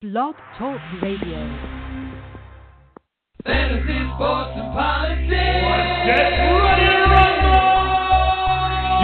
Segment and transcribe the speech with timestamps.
[0.00, 1.44] Blog Talk Radio.
[3.44, 5.28] Fantasy, sports, and politics.
[5.28, 7.84] Get ready to rumble!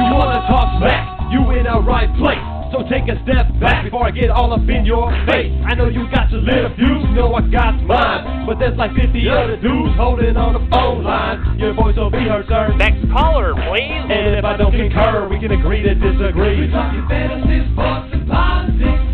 [0.00, 1.04] You wanna talk smack?
[1.28, 2.40] You in the right place.
[2.72, 5.52] So take a step back before I get all up in your face.
[5.68, 8.46] I know you got your little views, know I got mine.
[8.48, 11.60] But there's like 50 other dudes holding on the phone line.
[11.60, 12.72] Your voice will be heard, sir.
[12.72, 13.92] Next caller, please.
[14.08, 16.64] And if I don't concur, we can agree to disagree.
[16.64, 19.05] We're talking fantasy, sports, and politics.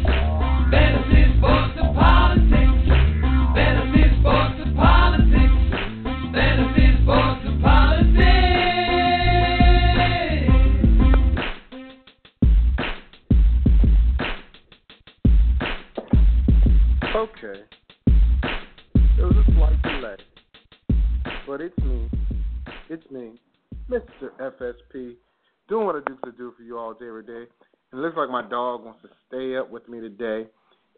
[28.52, 30.46] Dog wants to stay up with me today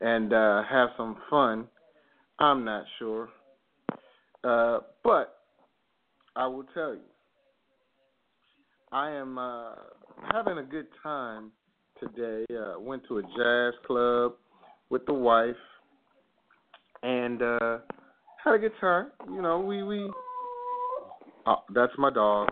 [0.01, 1.69] and uh, have some fun.
[2.41, 3.29] I'm not sure.
[4.43, 5.39] Uh, but
[6.35, 7.01] I will tell you,
[8.91, 9.75] I am uh,
[10.33, 11.53] having a good time
[12.01, 12.45] today.
[12.53, 14.33] Uh, went to a jazz club
[14.91, 15.55] with the wife
[17.05, 17.79] and uh
[18.43, 19.13] had a good time.
[19.29, 20.11] You know, we we
[21.47, 22.49] oh, that's my dog.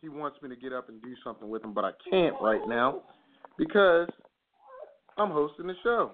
[0.00, 2.60] He wants me to get up and do something with him, but I can't right
[2.68, 3.02] now
[3.58, 4.08] because
[5.18, 6.12] I'm hosting the show.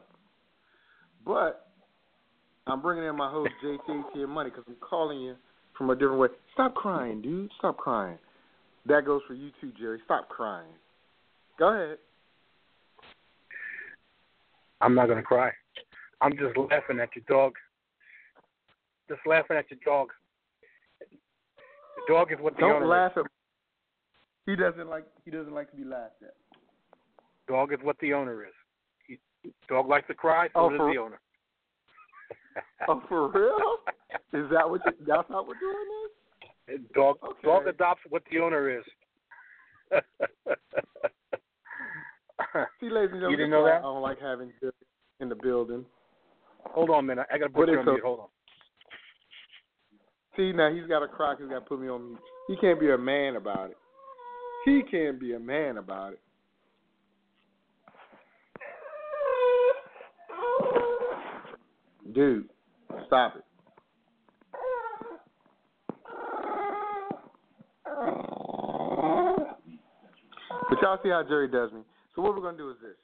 [1.24, 1.68] But
[2.66, 5.36] I'm bringing in my host JT and Money because I'm calling you
[5.76, 6.28] from a different way.
[6.54, 7.50] Stop crying, dude.
[7.58, 8.18] Stop crying.
[8.86, 10.00] That goes for you too, Jerry.
[10.04, 10.72] Stop crying.
[11.58, 11.98] Go ahead.
[14.80, 15.52] I'm not gonna cry.
[16.20, 17.52] I'm just laughing at your dog.
[19.08, 20.08] Just laughing at your dog.
[21.00, 23.24] The dog is what the Don't owner laugh is.
[23.24, 23.30] at.
[24.46, 25.04] He doesn't like.
[25.24, 26.34] He doesn't like to be laughed at.
[27.52, 28.54] Dog is what the owner is.
[29.06, 29.18] He,
[29.68, 31.20] dog likes to cry, so Oh, does the owner.
[32.88, 33.76] Oh, for real?
[34.32, 34.80] Is that what?
[34.86, 35.86] You, that's how we're doing
[36.66, 36.80] this?
[36.94, 37.38] Dog Okay.
[37.44, 38.84] dog adopts what the owner is.
[42.80, 43.78] See, ladies and gentlemen, You didn't know that?
[43.78, 44.72] I don't like having Jerry
[45.20, 45.84] in the building.
[46.70, 47.26] Hold on a minute.
[47.30, 48.00] I got to put you on mute.
[48.02, 48.26] Hold on.
[50.36, 51.34] See, now he's got to cry.
[51.34, 52.20] 'cause He's got to put me on mute.
[52.48, 53.76] He can't be a man about it.
[54.64, 56.20] He can't be a man about it.
[62.14, 62.48] Dude,
[63.06, 63.44] stop it.
[70.68, 71.80] But y'all see how Jerry does me.
[72.14, 72.96] So what we're going to do is this.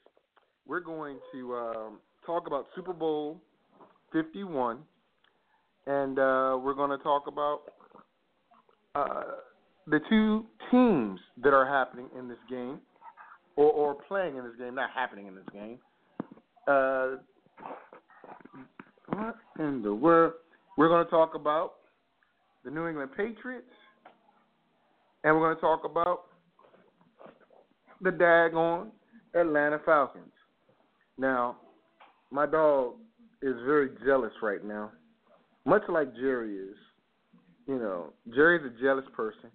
[0.67, 3.39] We're going to um, talk about Super Bowl
[4.11, 4.79] 51
[5.89, 7.61] and uh, we're going to talk about
[8.93, 9.23] uh,
[9.87, 12.79] the two teams that are happening in this game,
[13.55, 15.79] or, or playing in this game, not happening in this game.
[16.67, 17.17] Uh,
[19.19, 20.33] what in the world?
[20.77, 21.73] We're going to talk about
[22.63, 23.67] the New England Patriots,
[25.23, 26.21] and we're going to talk about
[28.01, 28.91] the daggone
[29.33, 30.31] Atlanta Falcons.
[31.17, 31.57] Now,
[32.31, 32.93] my dog
[33.41, 34.91] is very jealous right now
[35.69, 36.75] much like Jerry is.
[37.67, 39.51] You know, Jerry's a jealous person.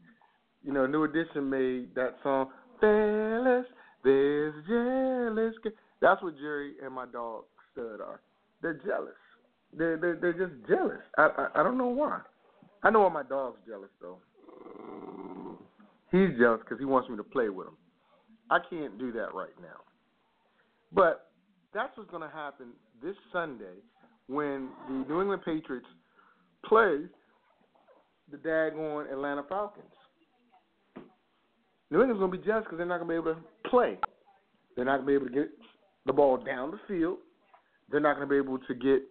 [0.62, 2.50] You know, New Edition made that song,
[2.80, 3.66] Fellas,
[4.04, 5.54] there's jealous.
[6.00, 8.20] That's what Jerry and my dog Stud are.
[8.62, 9.14] They're jealous.
[9.76, 11.00] They're they're, they're just jealous.
[11.18, 12.20] I, I I don't know why.
[12.82, 14.18] I know why my dog's jealous though.
[16.12, 17.76] He's jealous because he wants me to play with him.
[18.50, 19.80] I can't do that right now.
[20.92, 21.30] But
[21.72, 22.68] that's what's going to happen
[23.02, 23.82] this Sunday
[24.28, 25.86] when the New England Patriots
[26.64, 27.00] play
[28.30, 29.84] the daggone Atlanta Falcons.
[31.90, 33.98] New England's going to be jealous because they're not going to be able to play.
[34.76, 35.50] They're not going to be able to get
[36.06, 37.18] the ball down the field.
[37.90, 39.02] They're not going to be able to get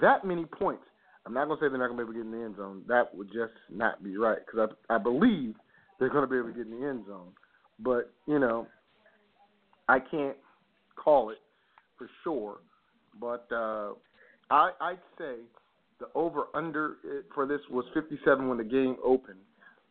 [0.00, 0.84] that many points.
[1.24, 2.44] I'm not going to say they're not going to be able to get in the
[2.44, 2.82] end zone.
[2.88, 5.54] That would just not be right because I, I believe
[5.98, 7.28] they're going to be able to get in the end zone.
[7.78, 8.66] But, you know,
[9.88, 10.36] I can't
[10.96, 11.38] call it
[11.96, 12.58] for sure.
[13.20, 13.92] But uh,
[14.50, 15.34] I, I'd say
[16.00, 16.96] the over under
[17.34, 19.38] for this was 57 when the game opened.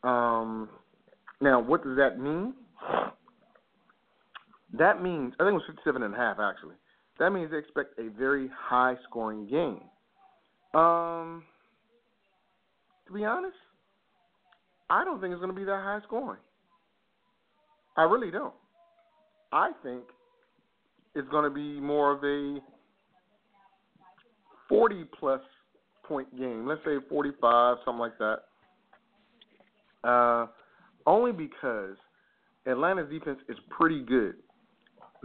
[0.03, 0.69] Um,
[1.39, 2.53] now, what does that mean?
[4.77, 6.75] That means I think it was 57 and a half actually.
[7.19, 9.81] That means they expect a very high scoring game.
[10.73, 11.43] Um,
[13.07, 13.55] to be honest,
[14.89, 16.39] I don't think it's going to be that high scoring.
[17.97, 18.53] I really don't.
[19.51, 20.03] I think
[21.13, 22.59] it's going to be more of a
[24.69, 25.41] 40 plus
[26.05, 26.65] point game.
[26.65, 28.37] Let's say 45, something like that.
[30.03, 30.47] Uh,
[31.05, 31.97] only because
[32.65, 34.35] Atlanta's defense is pretty good.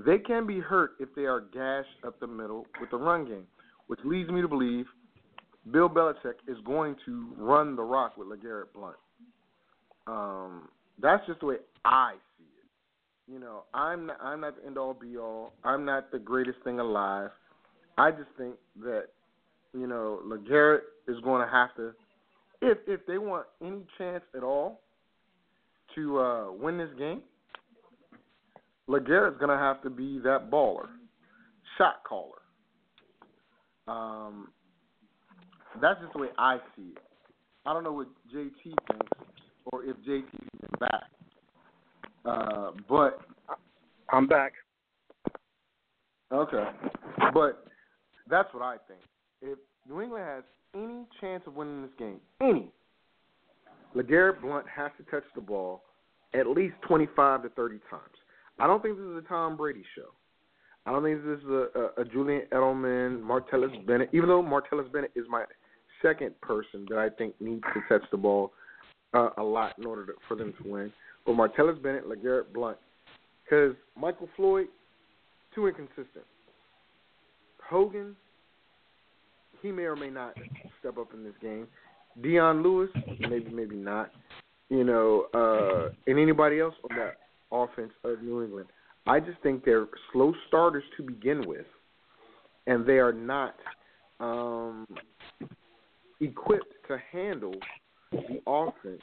[0.05, 3.47] they can be hurt if they are gashed up the middle with the run game,
[3.87, 4.87] which leads me to believe
[5.71, 8.97] Bill Belichick is going to run the rock with LeGarrette Blunt.
[10.07, 10.69] Um,
[11.01, 13.33] that's just the way I see it.
[13.33, 15.53] You know, I'm not, I'm not the end all be all.
[15.65, 17.31] I'm not the greatest thing alive.
[17.99, 19.07] I just think that
[19.73, 21.93] you know LeGarrette is going to have to,
[22.63, 24.81] if if they want any chance at all
[25.97, 27.23] to uh, win this game,
[28.89, 30.87] LeGarrette's going to have to be that baller,
[31.79, 32.39] shot caller.
[33.89, 34.49] Um,
[35.81, 37.03] that's just the way I see it.
[37.65, 39.07] I don't know what JT thinks
[39.73, 41.03] or if JT is back.
[42.25, 43.21] Uh, but
[44.11, 44.53] I'm back.
[46.33, 46.65] Okay,
[47.33, 47.65] but
[48.29, 49.01] that's what I think.
[49.43, 49.59] If
[49.89, 50.43] New England has
[50.75, 52.71] any chance of winning this game, any,
[53.95, 55.83] LeGarrette Blunt has to touch the ball
[56.35, 58.03] at least 25 to 30 times.
[58.59, 60.13] I don't think this is a Tom Brady show.
[60.85, 64.11] I don't think this is a, a, a Julian Edelman, Martellus Bennett.
[64.13, 65.45] Even though Martellus Bennett is my
[66.03, 68.53] second person that I think needs to touch the ball
[69.15, 70.93] uh, a lot in order to, for them to win.
[71.25, 72.79] But Martellus Bennett, LeGarrette Blunt,
[73.45, 74.67] because Michael Floyd,
[75.55, 76.25] too inconsistent.
[77.69, 78.15] Hogan,
[79.63, 80.35] he may or may not
[80.81, 81.67] step up in this game.
[82.23, 82.91] Dion Lewis,
[83.21, 84.11] maybe, maybe not.
[84.69, 87.19] You know, uh, and anybody else on that
[87.53, 88.69] offense of New England.
[89.07, 91.67] I just think they're slow starters to begin with,
[92.67, 93.55] and they are not
[94.19, 94.87] um,
[96.21, 97.55] equipped to handle
[98.13, 99.03] the offense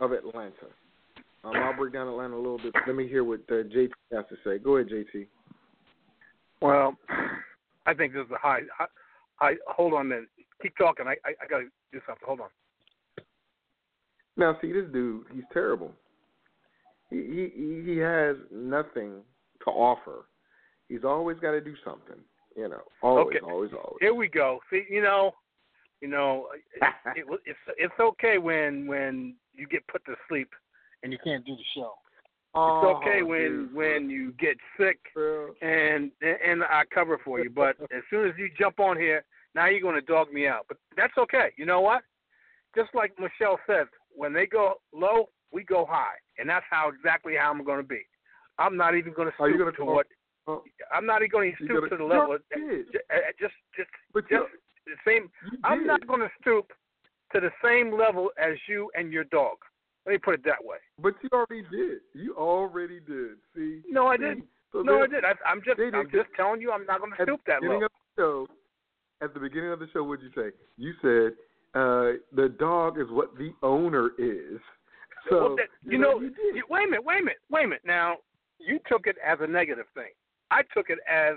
[0.00, 0.68] of Atlanta.
[1.44, 2.72] Um, I'll break down Atlanta a little bit.
[2.86, 4.58] Let me hear what uh, JT has to say.
[4.58, 5.26] Go ahead, JT.
[6.60, 6.96] Well,
[7.86, 8.60] I think this is a high.
[8.78, 8.86] I,
[9.40, 10.28] I hold on, then
[10.62, 11.06] keep talking.
[11.06, 12.24] I I, I got to do something.
[12.24, 12.48] Hold on.
[14.36, 15.92] Now, see, this dude, he's terrible.
[17.10, 19.22] He he he has nothing
[19.64, 20.26] to offer.
[20.88, 22.16] He's always got to do something.
[22.56, 23.38] You know, always, Okay.
[23.40, 23.96] always, always.
[24.00, 24.60] Here we go.
[24.70, 25.32] See, you know,
[26.02, 26.48] you know,
[26.82, 30.50] it, it, it's it's okay when when you get put to sleep
[31.02, 31.92] and you can't do the show.
[32.54, 33.74] It's okay Oh, when dude.
[33.74, 34.98] when you get sick
[35.62, 37.48] and and I cover for you.
[37.48, 40.66] But as soon as you jump on here, now you're going to dog me out.
[40.68, 41.52] But that's okay.
[41.56, 42.02] You know what?
[42.76, 47.34] Just like Michelle said, when they go low, we go high, and that's how exactly
[47.38, 48.02] how I'm going to be.
[48.58, 50.06] I'm not even going to stoop to call- what
[50.48, 52.36] Oh, I'm not even going to stoop to the level.
[52.54, 52.92] already did.
[52.92, 54.42] Ju- uh, Just just But just
[54.86, 55.30] the same.
[55.64, 56.72] I'm not going to stoop
[57.32, 59.56] to the same level as you and your dog.
[60.06, 60.78] Let me put it that way.
[61.00, 61.98] But you already did.
[62.14, 63.36] You already did.
[63.54, 63.82] See?
[63.88, 64.22] No, I See?
[64.24, 64.44] didn't.
[64.72, 65.24] So No, I did.
[65.24, 67.80] I, I'm just I'm just telling you I'm not going to stoop that the beginning
[67.80, 67.86] low.
[67.86, 68.48] of the show,
[69.24, 70.50] at the beginning of the show, what'd you say?
[70.76, 71.32] You said
[71.78, 74.60] uh, the dog is what the owner is.
[75.30, 76.56] So Well, that- you know, you did.
[76.56, 77.82] you- wait a minute, wait a minute, wait a minute.
[77.84, 78.16] Now,
[78.58, 80.10] you took it as a negative thing.
[80.50, 81.36] I took it as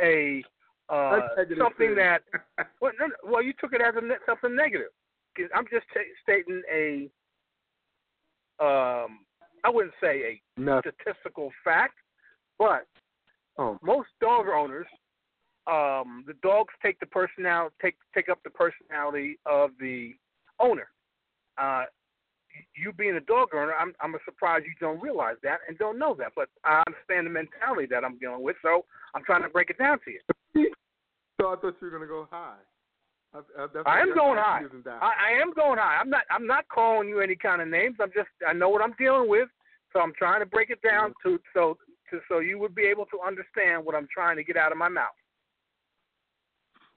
[0.00, 0.42] a
[0.88, 1.20] uh,
[1.58, 2.22] something that
[2.80, 4.88] well, no, no, well, you took it as a something negative.
[5.54, 7.08] I'm just ta stating a
[8.60, 9.20] um,
[9.64, 11.94] I wouldn't say a statistical fact,
[12.58, 12.86] but
[13.58, 14.86] Oh, most dog owners,
[15.66, 20.14] um, the dogs take the personality take take up the personality of the
[20.60, 20.88] owner.
[21.58, 21.84] Uh,
[22.76, 26.14] you being a dog owner, I'm I'm surprised you don't realize that and don't know
[26.18, 26.32] that.
[26.36, 28.84] But I understand the mentality that I'm dealing with, so
[29.14, 30.20] I'm trying to break it down to you.
[31.40, 32.56] So I thought you were gonna go high.
[33.34, 34.60] I, I, I am going high.
[34.60, 35.02] she isn't down.
[35.02, 35.98] I, I am going high.
[36.00, 37.96] I'm not I'm not calling you any kind of names.
[38.00, 39.48] I'm just I know what I'm dealing with,
[39.92, 41.76] so I'm trying to break it down to so
[42.10, 44.78] to so you would be able to understand what I'm trying to get out of
[44.78, 45.06] my mouth.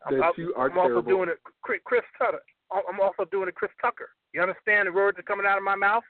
[0.08, 2.42] I'm, That I'm- you are I'm also doing it, Chris Tucker.
[2.72, 4.10] I'm also doing it, Chris Tucker.
[4.34, 6.04] You understand the words that are coming out of my mouth?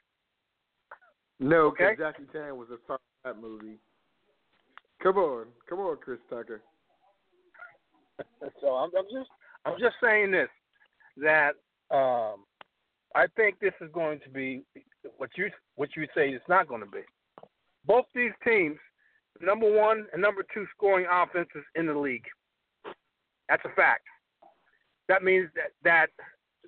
[1.40, 1.96] no, okay.
[1.98, 3.80] Jackie Chan was a star of that movie.
[5.02, 6.62] Come on, come on, Chris Tucker.
[8.62, 9.30] So I'm, I'm just
[9.66, 10.50] I'm just saying this
[11.18, 11.52] that
[11.92, 12.46] um,
[13.16, 14.64] I think this is going to be
[15.18, 17.02] what you what you say it's not going to be.
[17.86, 18.78] Both these teams,
[19.42, 22.26] number one and number two scoring offenses in the league.
[23.50, 24.06] That's a fact.
[25.08, 26.08] That means that that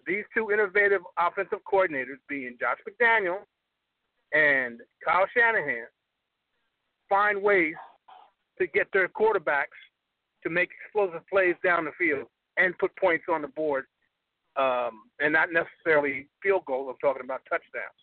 [0.05, 3.39] these two innovative offensive coordinators, being Josh McDaniel
[4.33, 5.85] and Kyle Shanahan,
[7.07, 7.75] find ways
[8.59, 9.79] to get their quarterbacks
[10.43, 13.85] to make explosive plays down the field and put points on the board,
[14.55, 16.87] um, and not necessarily field goals.
[16.89, 17.99] I'm talking about touchdowns.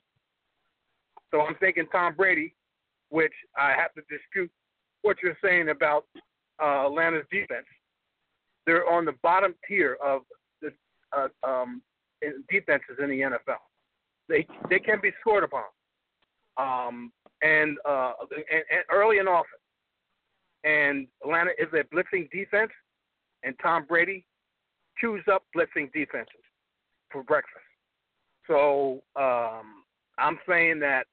[1.31, 2.55] So I'm thinking Tom Brady,
[3.11, 4.51] which I have to dispute
[5.03, 6.07] what you're saying about
[6.63, 7.67] uh, Atlanta's defense.
[8.67, 10.23] They're on the bottom tier of
[10.61, 10.73] the
[11.17, 11.83] uh, um,
[12.51, 13.63] defenses in the NFL.
[14.29, 15.65] They they can be scored upon,
[16.57, 19.60] um, and, uh, and and early and often.
[20.65, 22.71] And Atlanta is a blitzing defense,
[23.43, 24.25] and Tom Brady
[25.01, 26.43] chews up blitzing defenses
[27.11, 27.65] for breakfast.
[28.47, 29.85] So um,
[30.19, 31.07] I'm saying that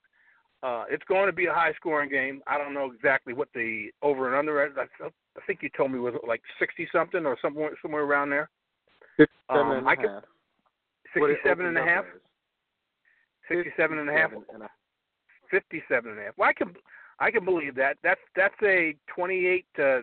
[0.63, 2.41] uh, it's going to be a high scoring game.
[2.47, 4.73] I don't know exactly what the over and under is.
[4.77, 5.09] I, I
[5.45, 8.49] think you told me was it like 60 something or somewhere somewhere around there.
[9.17, 10.23] 57 Um, and a I could- half.
[11.13, 12.05] 67 and a half.
[13.49, 14.31] 67 and a half.
[14.31, 14.69] 57 and a-
[15.49, 16.33] 57 and a half.
[16.37, 16.75] Well, I can
[17.19, 17.97] I can believe that.
[18.03, 20.01] That's that's a 28 to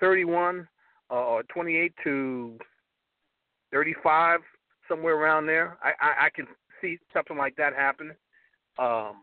[0.00, 0.66] 31
[1.10, 2.58] uh, or 28 to
[3.72, 4.40] 35
[4.88, 5.76] somewhere around there.
[5.82, 6.46] I I, I can
[6.80, 8.12] see something like that happen.
[8.78, 9.22] Um,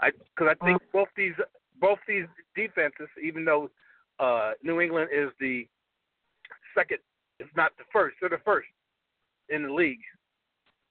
[0.00, 1.34] I because I think both these
[1.80, 2.26] both these
[2.56, 3.70] defenses, even though
[4.18, 5.66] uh, New England is the
[6.76, 6.98] second,
[7.38, 8.68] it's not the first, they're the first
[9.48, 10.00] in the league.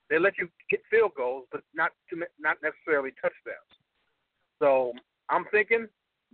[0.09, 3.73] They let you get field goals, but not to, not necessarily touchdowns.
[4.59, 4.93] So
[5.33, 5.87] I'm thinking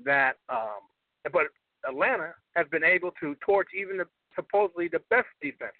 [0.03, 0.81] that, um,
[1.31, 1.43] but
[1.87, 5.73] Atlanta has been able to torch even the supposedly the best defense.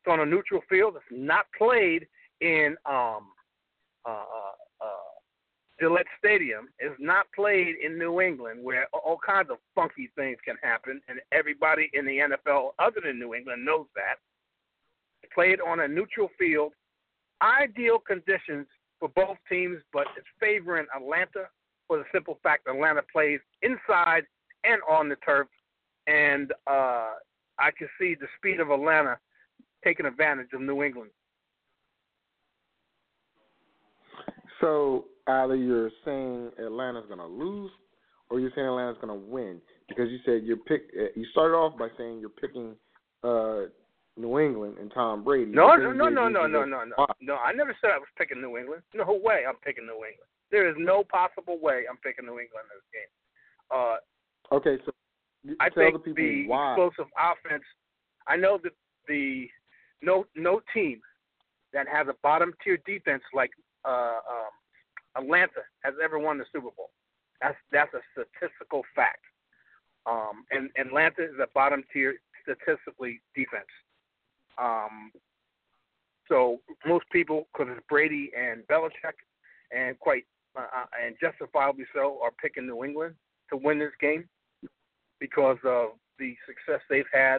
[0.00, 0.94] It's on a neutral field.
[0.96, 2.06] It's not played
[2.40, 3.28] in um,
[4.06, 5.08] uh, uh, uh,
[5.80, 6.68] Gillette Stadium.
[6.78, 11.20] It's not played in New England, where all kinds of funky things can happen, and
[11.32, 14.16] everybody in the NFL other than New England knows that.
[15.34, 16.72] Played on a neutral field,
[17.42, 18.66] ideal conditions
[18.98, 21.48] for both teams, but it's favoring Atlanta
[21.88, 24.22] for the simple fact that Atlanta plays inside
[24.64, 25.48] and on the turf,
[26.06, 27.14] and uh,
[27.58, 29.18] I can see the speed of Atlanta
[29.82, 31.10] taking advantage of New England.
[34.60, 37.70] So either you're saying Atlanta's going to lose,
[38.30, 40.90] or you're saying Atlanta's going to win because you said you're pick.
[40.98, 42.74] uh, You started off by saying you're picking
[43.24, 43.70] uh,
[44.16, 45.52] New England and Tom Brady.
[45.52, 47.36] No, no, no, no, no, no, no, no, no.
[47.36, 48.82] I never said I was picking New England.
[48.94, 50.28] No way, I'm picking New England.
[50.50, 53.12] There is no possible way I'm picking New England in this game.
[53.70, 53.96] Uh,
[54.50, 54.92] Okay, so
[55.60, 56.72] I tell think the people the why.
[56.72, 57.64] explosive offense.
[58.26, 58.72] I know that
[59.06, 59.48] the
[60.02, 61.00] no no team
[61.72, 63.50] that has a bottom tier defense like
[63.84, 66.90] uh, um, Atlanta has ever won the Super Bowl.
[67.42, 69.24] That's that's a statistical fact.
[70.06, 73.68] Um, and Atlanta is a bottom tier statistically defense.
[74.56, 75.12] Um,
[76.28, 79.16] so most people, because it's Brady and Belichick,
[79.70, 80.24] and quite
[80.58, 83.14] uh, uh, and justifiably so, are picking New England
[83.50, 84.28] to win this game
[85.20, 87.38] because of the success they've had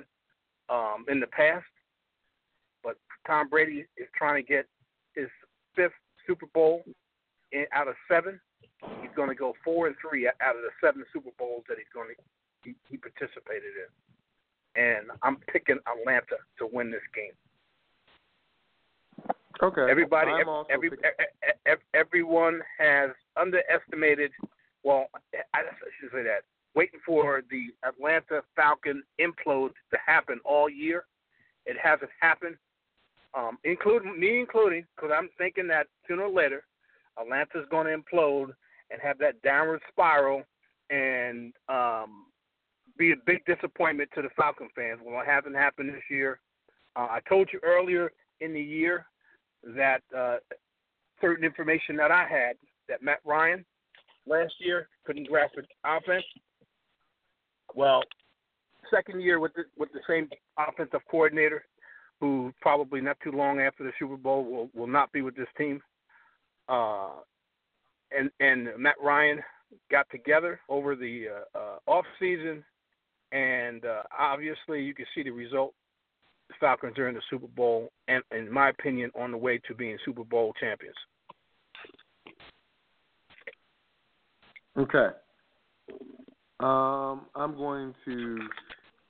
[0.69, 1.65] um, in the past.
[2.83, 2.95] But
[3.27, 4.65] Tom Brady is trying to get
[5.15, 5.27] his
[5.75, 5.91] fifth
[6.25, 6.83] Super Bowl
[7.51, 8.39] in, out of seven.
[9.01, 11.91] He's going to go four and three out of the seven Super Bowls that he's
[11.93, 12.15] going to
[12.63, 14.81] he, he participated in.
[14.81, 17.33] And I'm picking Atlanta to win this game.
[19.61, 24.31] Okay, Everybody, ev- every, ev- ev- everyone has underestimated.
[24.83, 25.07] Well,
[25.53, 25.61] I
[25.99, 26.41] should say that.
[26.75, 31.05] Waiting for the Atlanta Falcon implode to happen all year.
[31.65, 32.55] It hasn't happened,
[33.37, 36.63] um, including me, including because I'm thinking that sooner or later,
[37.19, 38.53] Atlanta's going to implode
[38.91, 40.43] and have that downward spiral
[40.89, 42.25] and um,
[42.97, 44.99] be a big disappointment to the Falcon fans.
[45.03, 46.39] Well, it hasn't happened this year.
[46.95, 48.11] Uh, I told you earlier
[48.41, 49.05] in the year
[49.63, 50.37] that uh,
[51.21, 52.55] certain information that I had
[52.87, 53.65] that Matt Ryan
[54.25, 56.23] last year couldn't grasp the offense.
[57.75, 58.03] Well,
[58.89, 61.63] second year with the, with the same offensive coordinator,
[62.19, 65.47] who probably not too long after the Super Bowl will will not be with this
[65.57, 65.81] team.
[66.67, 67.11] Uh,
[68.17, 69.39] and and Matt Ryan
[69.91, 72.63] got together over the uh, uh, off season,
[73.31, 75.73] and uh, obviously you can see the result.
[76.59, 79.97] Falcons are in the Super Bowl, and in my opinion, on the way to being
[80.05, 80.95] Super Bowl champions.
[84.77, 85.09] Okay.
[86.59, 88.39] Um, I'm going to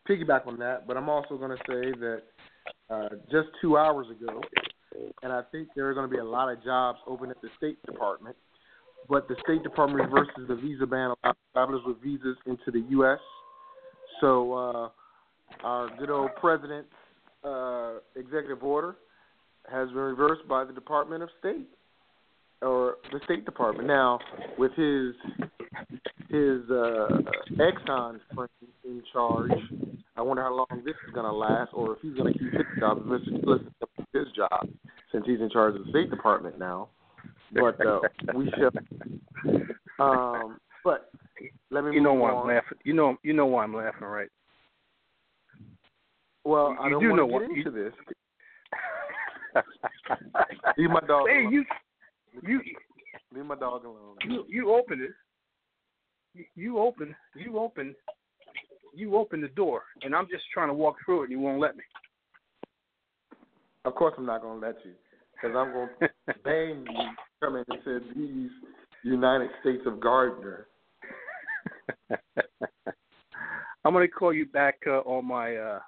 [0.08, 2.22] piggyback on that, but I'm also going to say that
[2.90, 4.42] uh, just two hours ago,
[5.24, 7.50] and I think there are going to be a lot of jobs open at the
[7.58, 8.36] State Department,
[9.08, 13.20] but the State Department reverses the visa ban allowing travelers with visas into the U.S.
[14.22, 14.90] So uh,
[15.64, 16.90] our good old president's
[17.44, 18.96] uh, executive order
[19.70, 21.68] has been reversed by the Department of State
[22.62, 23.88] or the State Department.
[23.88, 24.20] Now,
[24.58, 25.14] with his
[26.30, 27.08] his uh,
[27.58, 28.50] Exxon friend
[28.84, 29.52] in charge,
[30.16, 32.52] I wonder how long this is going to last, or if he's going to keep
[32.54, 33.30] his job, Mr.
[33.30, 34.68] Tillis is going to keep his job,
[35.12, 36.90] since he's in charge of the State Department now.
[37.54, 38.02] But uh,
[38.36, 38.72] we shall.
[40.00, 41.12] Um, but
[41.72, 42.50] let me You know why on.
[42.50, 42.78] I'm laughing.
[42.84, 44.30] You know you know why I'm laughing, right?
[46.50, 47.94] Well, You I don't do know want to what- into this.
[50.78, 51.54] Leave my dog hey, alone.
[51.54, 51.64] you
[52.44, 52.62] you
[53.34, 54.16] Leave my dog alone.
[54.24, 55.12] you you open it.
[56.56, 57.96] you open, you open,
[58.96, 61.60] you open the door, and I'm just trying to walk through it, and you won't
[61.60, 61.84] let me.
[63.86, 64.92] Of course, I'm not going to let you,
[65.34, 66.10] because I'm going to
[66.44, 67.10] bang you
[67.44, 68.50] coming into these
[69.04, 70.68] United States of Gardner.
[73.86, 75.80] I'm going to call you back uh, on my uh,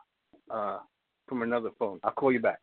[0.52, 0.80] uh,
[1.28, 2.00] from another phone.
[2.04, 2.60] I'll call you back.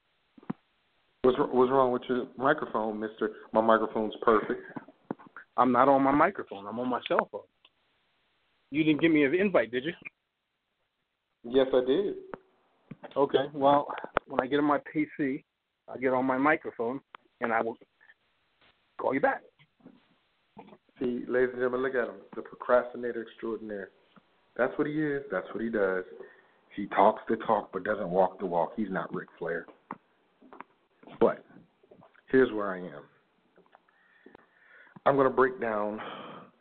[1.23, 3.33] What's what's wrong with your microphone, Mister?
[3.53, 4.61] My microphone's perfect.
[5.57, 6.67] I'm not on my microphone.
[6.67, 7.41] I'm on my cell phone.
[8.71, 9.93] You didn't give me an invite, did you?
[11.45, 12.15] Yes, I did.
[13.17, 13.47] Okay.
[13.53, 13.89] Well,
[14.27, 15.43] when I get on my PC,
[15.93, 17.01] I get on my microphone,
[17.41, 17.77] and I will
[19.01, 19.43] call you back.
[21.01, 23.91] See, ladies and gentlemen, look at him, the procrastinator extraordinaire.
[24.57, 25.23] That's what he is.
[25.31, 26.05] That's what he does.
[26.75, 28.73] He talks the talk, but doesn't walk the walk.
[28.77, 29.67] He's not Ric Flair.
[31.21, 31.45] But
[32.31, 33.03] here's where I am.
[35.07, 36.01] I'm going to break down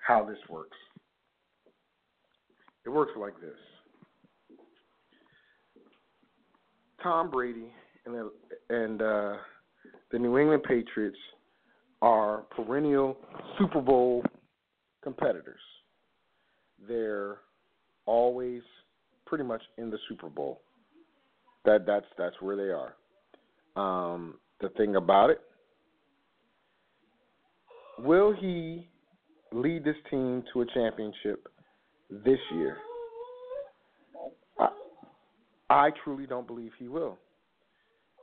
[0.05, 0.77] how this works.
[2.85, 4.57] It works like this.
[7.03, 7.71] Tom Brady
[8.05, 8.31] and the,
[8.69, 9.33] and uh,
[10.11, 11.17] the New England Patriots
[12.01, 13.17] are perennial
[13.59, 14.23] Super Bowl
[15.03, 15.59] competitors.
[16.87, 17.37] They're
[18.05, 18.61] always
[19.27, 20.61] pretty much in the Super Bowl.
[21.65, 22.95] That that's that's where they are.
[23.75, 25.41] Um, the thing about it,
[27.99, 28.87] will he
[29.51, 31.47] lead this team to a championship
[32.09, 32.77] this year?
[34.59, 34.69] I,
[35.69, 37.17] I truly don't believe he will.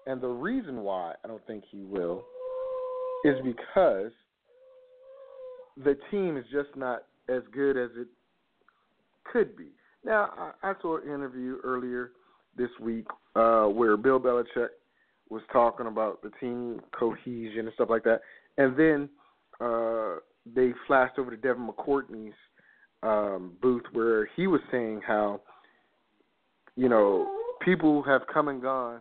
[0.06, 2.24] And the reason why I don't think he will
[3.24, 4.12] is because
[5.82, 8.08] the team is just not as good as it
[9.24, 9.70] could be.
[10.04, 12.12] Now, I, I saw an interview earlier
[12.56, 14.68] this week uh, where Bill Belichick
[15.30, 18.20] was talking about the team cohesion and stuff like that,
[18.58, 19.08] and then
[19.60, 20.16] uh,
[20.54, 22.34] they flashed over to Devin McCourtney's
[23.02, 25.40] um, booth where he was saying how
[26.76, 27.30] you know
[27.64, 29.00] people have come and gone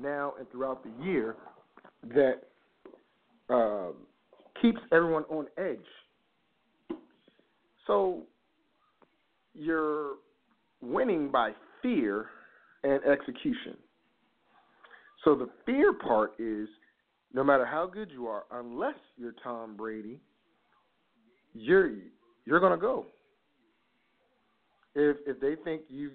[0.00, 1.36] now and throughout the year
[2.14, 2.42] that
[3.48, 3.94] um,
[4.60, 6.98] keeps everyone on edge.
[7.86, 8.22] So
[9.54, 10.14] you're
[10.92, 12.26] winning by fear
[12.84, 13.76] and execution.
[15.24, 16.68] So the fear part is
[17.32, 20.20] no matter how good you are, unless you're Tom Brady,
[21.54, 21.90] you're
[22.44, 23.06] you're gonna go.
[24.94, 26.12] If if they think you've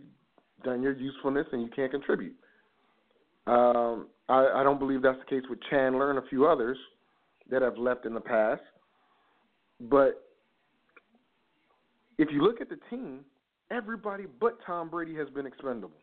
[0.64, 2.36] done your usefulness and you can't contribute.
[3.48, 6.78] Um, I, I don't believe that's the case with Chandler and a few others
[7.50, 8.62] that have left in the past.
[9.80, 10.24] But
[12.18, 13.22] if you look at the team,
[13.72, 15.98] everybody but Tom Brady has been expendable.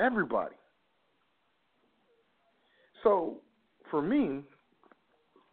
[0.00, 0.54] Everybody.
[3.02, 3.38] So
[3.90, 4.40] for me,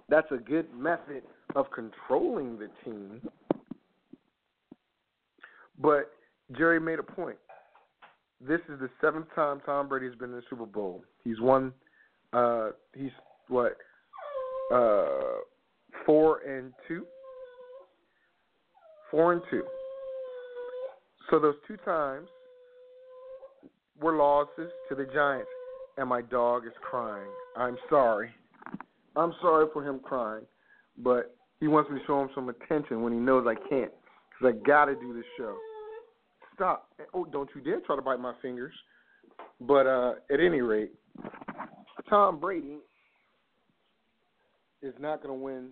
[0.10, 1.24] that's a good method
[1.56, 3.22] of controlling the team.
[5.80, 6.12] But
[6.58, 7.38] Jerry made a point.
[8.40, 11.04] This is the seventh time Tom Brady has been in the Super Bowl.
[11.24, 11.72] He's won.
[12.34, 13.12] Uh, he's
[13.48, 13.78] what?
[14.74, 15.42] Uh,
[16.06, 17.06] four and two.
[19.12, 19.64] Four and two.
[21.32, 22.28] So those two times
[24.00, 25.50] were losses to the Giants,
[25.98, 27.30] and my dog is crying.
[27.56, 28.32] I'm sorry.
[29.16, 30.44] I'm sorry for him crying,
[30.98, 33.92] but he wants me to show him some attention when he knows I can't,
[34.30, 35.56] because I got to do this show.
[36.54, 36.90] Stop.
[37.14, 38.74] Oh, don't you dare try to bite my fingers.
[39.62, 40.92] But uh, at any rate,
[42.10, 42.78] Tom Brady
[44.82, 45.70] is not going to win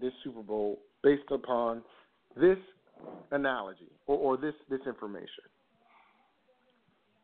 [0.00, 1.82] this Super Bowl based upon
[2.34, 2.58] this
[3.30, 5.44] analogy or, or this this information.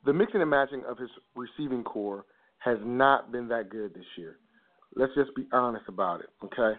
[0.05, 2.25] The mixing and matching of his receiving corps
[2.59, 4.37] has not been that good this year.
[4.95, 6.79] Let's just be honest about it, okay?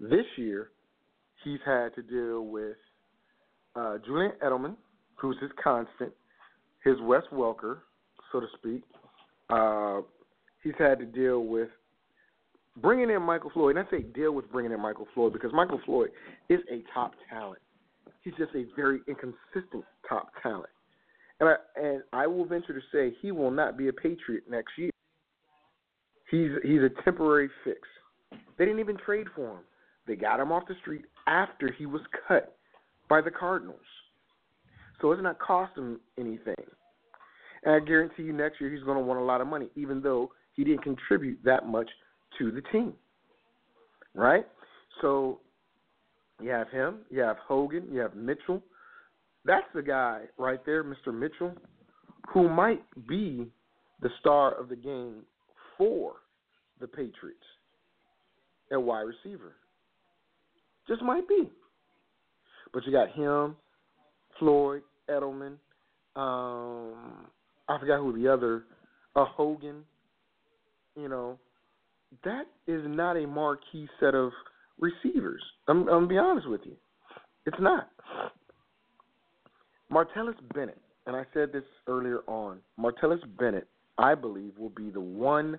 [0.00, 0.70] This year,
[1.44, 2.76] he's had to deal with
[3.76, 4.76] uh, Julian Edelman,
[5.16, 6.12] who's his constant,
[6.84, 7.78] his Wes Welker,
[8.32, 8.82] so to speak.
[9.50, 10.00] Uh,
[10.62, 11.68] he's had to deal with
[12.76, 13.76] bringing in Michael Floyd.
[13.76, 16.10] And I say deal with bringing in Michael Floyd because Michael Floyd
[16.48, 17.60] is a top talent.
[18.28, 20.68] He's just a very inconsistent top talent.
[21.40, 24.72] And I, and I will venture to say he will not be a Patriot next
[24.76, 24.90] year.
[26.30, 27.80] He's he's a temporary fix.
[28.58, 29.60] They didn't even trade for him.
[30.06, 32.54] They got him off the street after he was cut
[33.08, 33.80] by the Cardinals.
[35.00, 36.54] So it's not costing him anything.
[37.64, 40.02] And I guarantee you next year he's going to want a lot of money, even
[40.02, 41.88] though he didn't contribute that much
[42.38, 42.92] to the team.
[44.14, 44.46] Right?
[45.00, 45.40] So
[46.40, 48.62] you have him, you have Hogan, you have Mitchell.
[49.44, 51.12] That's the guy right there, Mr.
[51.12, 51.54] Mitchell,
[52.32, 53.46] who might be
[54.00, 55.22] the star of the game
[55.76, 56.14] for
[56.80, 57.38] the Patriots
[58.70, 59.54] at wide receiver.
[60.86, 61.50] Just might be.
[62.72, 63.56] But you got him,
[64.38, 65.56] Floyd, Edelman.
[66.16, 67.26] Um,
[67.68, 68.64] I forgot who the other,
[69.16, 69.84] uh, Hogan.
[70.96, 71.38] You know,
[72.24, 74.32] that is not a marquee set of
[74.78, 75.42] receivers.
[75.66, 76.76] I'm, I'm gonna be honest with you,
[77.46, 77.88] it's not.
[79.92, 82.58] Martellus Bennett, and I said this earlier on.
[82.78, 85.58] Martellus Bennett, I believe, will be the one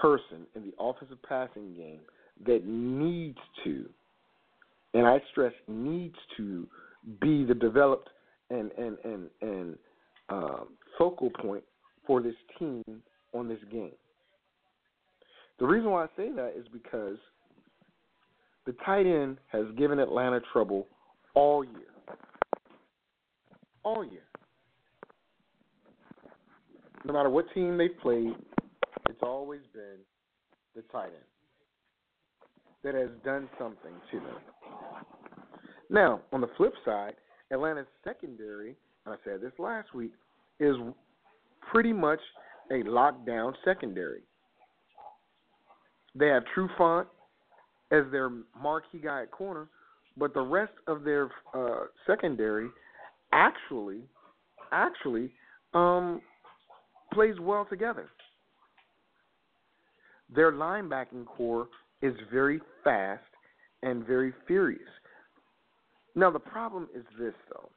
[0.00, 2.00] person in the offensive passing game
[2.46, 3.88] that needs to,
[4.94, 6.66] and I stress needs to,
[7.20, 8.08] be the developed
[8.50, 9.78] and and and and
[10.28, 10.60] uh,
[10.96, 11.64] focal point
[12.06, 12.84] for this team
[13.32, 13.92] on this game.
[15.58, 17.18] The reason why I say that is because
[18.66, 20.86] the tight end has given Atlanta trouble
[21.34, 22.16] all year.
[23.84, 24.22] All year.
[27.04, 28.34] No matter what team they've played,
[29.08, 29.98] it's always been
[30.76, 31.32] the tight end
[32.84, 34.36] that has done something to them.
[35.90, 37.14] Now, on the flip side,
[37.52, 40.12] Atlanta's secondary, and I said this last week,
[40.58, 40.76] is
[41.70, 42.20] pretty much
[42.70, 44.22] a lockdown secondary.
[46.14, 47.06] They have Trufant
[47.92, 49.68] as their marquee guy at corner,
[50.16, 52.68] but the rest of their uh, secondary
[53.32, 54.00] actually,
[54.72, 55.30] actually,
[55.74, 56.20] um,
[57.12, 58.08] plays well together.
[60.34, 61.68] Their linebacking corps
[62.00, 63.22] is very fast
[63.82, 64.80] and very furious.
[66.14, 67.70] Now the problem is this though.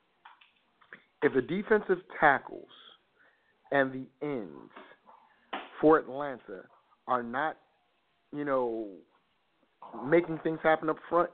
[1.21, 2.69] If the defensive tackles
[3.71, 4.71] and the ends
[5.81, 6.63] for Atlanta
[7.07, 7.57] are not,
[8.33, 8.87] you know,
[10.05, 11.29] making things happen up front,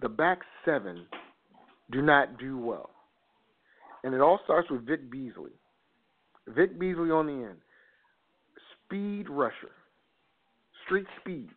[0.00, 1.06] the back seven
[1.90, 2.90] do not do well.
[4.02, 5.52] And it all starts with Vic Beasley.
[6.48, 7.58] Vic Beasley on the end.
[8.86, 9.72] Speed rusher.
[10.84, 11.50] Street speed.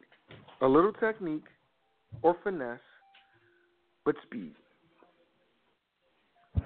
[0.61, 1.45] A little technique
[2.21, 2.79] or finesse,
[4.05, 4.53] but speed.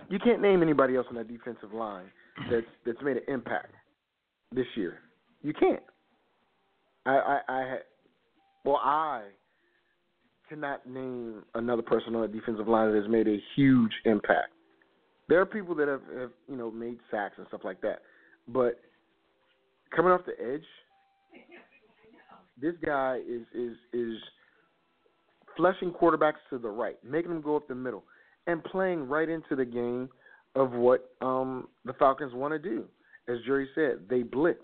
[0.10, 2.06] You can't name anybody else on that defensive line
[2.52, 3.74] that's that's made an impact
[4.54, 5.00] this year.
[5.42, 5.84] You can't.
[7.06, 7.78] I I, I
[8.64, 9.24] well I
[10.50, 14.50] cannot name another person on the defensive line that has made a huge impact.
[15.30, 18.02] There are people that have, have you know made sacks and stuff like that,
[18.48, 18.80] but
[19.96, 20.64] coming off the edge,
[22.62, 24.18] this guy is is is
[25.56, 28.04] flushing quarterbacks to the right, making them go up the middle,
[28.46, 30.10] and playing right into the game
[30.56, 32.86] of what um, the Falcons want to do.
[33.28, 34.60] As Jerry said, they blitz,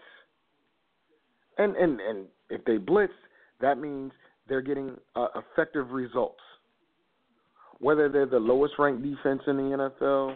[1.57, 3.13] and and and if they blitz,
[3.61, 4.11] that means
[4.47, 6.41] they're getting uh, effective results.
[7.79, 10.35] Whether they're the lowest ranked defense in the NFL,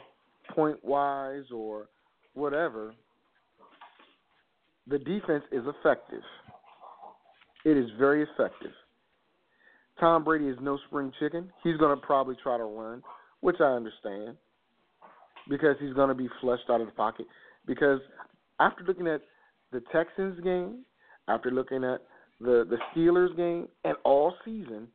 [0.53, 1.88] point wise or
[2.34, 2.93] whatever,
[4.88, 6.23] the defense is effective.
[7.65, 8.71] It is very effective.
[9.99, 11.51] Tom Brady is no spring chicken.
[11.63, 13.01] He's going to probably try to run,
[13.41, 14.38] which I understand
[15.49, 17.25] because he's going to be flushed out of the pocket.
[17.65, 17.99] Because
[18.60, 19.21] after looking at
[19.71, 20.84] the Texans game,
[21.27, 22.01] after looking at
[22.39, 24.88] the the Steelers game, and all season,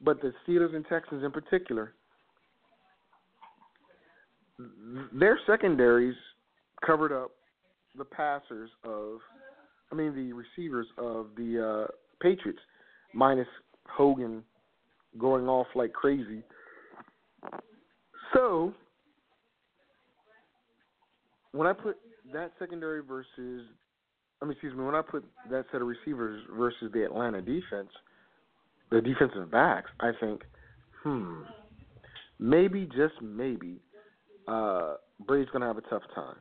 [0.00, 1.94] but the Steelers and Texans in particular,
[5.12, 6.16] their secondaries
[6.84, 7.32] covered up
[7.96, 9.18] the passers of,
[9.90, 12.60] I mean the receivers of the uh, Patriots,
[13.12, 13.48] minus
[13.88, 14.42] Hogan
[15.18, 16.42] going off like crazy.
[18.32, 18.72] So
[21.52, 21.98] when I put
[22.32, 23.66] that secondary versus,
[24.42, 27.90] I mean, excuse me, when I put that set of receivers versus the Atlanta defense,
[28.90, 30.42] the defensive backs, I think,
[31.04, 31.42] hmm,
[32.40, 33.76] maybe just maybe,
[34.48, 34.94] uh,
[35.26, 36.36] Brady's gonna have a tough time.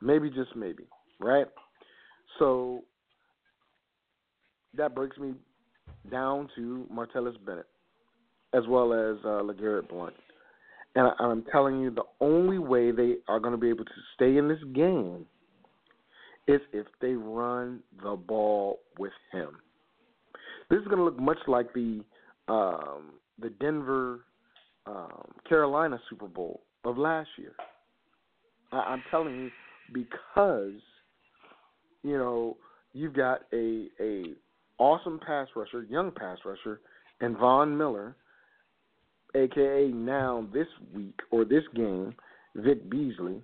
[0.00, 0.84] Maybe just maybe,
[1.20, 1.46] right?
[2.38, 2.84] So
[4.74, 5.34] that breaks me
[6.10, 7.66] down to Martellus Bennett
[8.54, 10.14] as well as uh, LeGarrette Blunt.
[10.94, 13.90] And I, I'm telling you, the only way they are going to be able to
[14.14, 15.26] stay in this game
[16.48, 19.58] is if they run the ball with him.
[20.70, 22.02] This is going to look much like the
[22.48, 24.20] um, the Denver
[24.86, 27.52] um, Carolina Super Bowl of last year.
[28.72, 29.50] I, I'm telling you
[29.92, 30.80] because
[32.02, 32.56] you know
[32.92, 34.34] you've got a a
[34.78, 36.80] awesome pass rusher, young pass rusher,
[37.20, 38.16] and Von Miller,
[39.34, 42.14] aka now this week or this game,
[42.54, 43.42] Vic Beasley,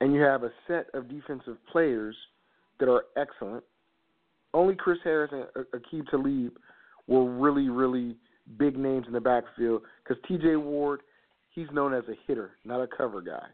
[0.00, 2.16] and you have a set of defensive players
[2.78, 3.64] that are excellent.
[4.54, 6.52] Only Chris Harris and Aqib Talib
[7.06, 8.16] were really, really
[8.58, 10.56] big names in the backfield because T.J.
[10.56, 11.00] Ward,
[11.50, 13.46] he's known as a hitter, not a cover guy.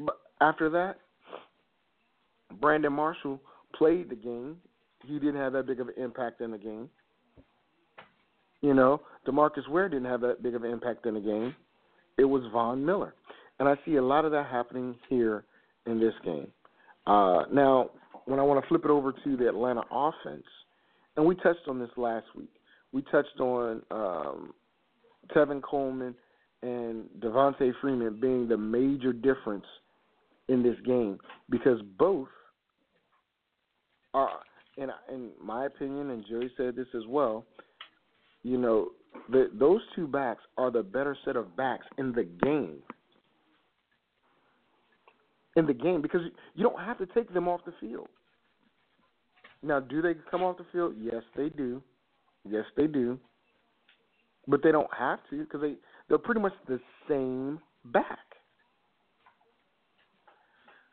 [0.00, 0.98] But after that,
[2.60, 3.40] Brandon Marshall
[3.74, 4.56] played the game.
[5.04, 6.88] He didn't have that big of an impact in the game.
[8.62, 11.54] You know, Demarcus Ware didn't have that big of an impact in the game.
[12.18, 13.14] It was Von Miller,
[13.58, 15.44] and I see a lot of that happening here
[15.86, 16.48] in this game.
[17.06, 17.90] Uh, now,
[18.26, 20.44] when I want to flip it over to the Atlanta offense,
[21.16, 22.50] and we touched on this last week.
[22.92, 24.52] We touched on um,
[25.34, 26.14] Tevin Coleman
[26.62, 29.64] and Devonta Freeman being the major difference
[30.48, 31.18] in this game
[31.50, 32.28] because both
[34.14, 34.30] are,
[34.76, 37.44] in, in my opinion, and Jerry said this as well.
[38.42, 38.88] You know,
[39.30, 42.78] the, those two backs are the better set of backs in the game.
[45.56, 46.20] In the game, because
[46.54, 48.08] you don't have to take them off the field.
[49.62, 50.94] Now, do they come off the field?
[51.00, 51.82] Yes, they do.
[52.48, 53.18] Yes, they do.
[54.46, 55.74] But they don't have to because they
[56.08, 58.18] they're pretty much the same back.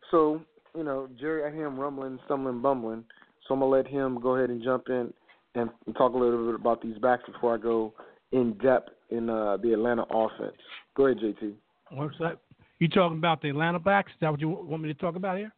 [0.10, 0.41] So
[0.76, 3.04] you know, Jerry, I hear him rumbling, stumbling, bumbling.
[3.47, 5.13] So I'm gonna let him go ahead and jump in
[5.56, 7.93] and talk a little bit about these backs before I go
[8.32, 10.58] in depth in uh, the Atlanta offense.
[10.95, 11.54] Go ahead, JT.
[11.91, 12.39] What's that?
[12.80, 14.12] You talking about the Atlanta backs?
[14.12, 15.54] Is that what you want me to talk about here?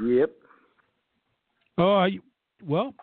[0.00, 0.30] Yep.
[1.78, 2.06] Oh,
[2.64, 2.94] well,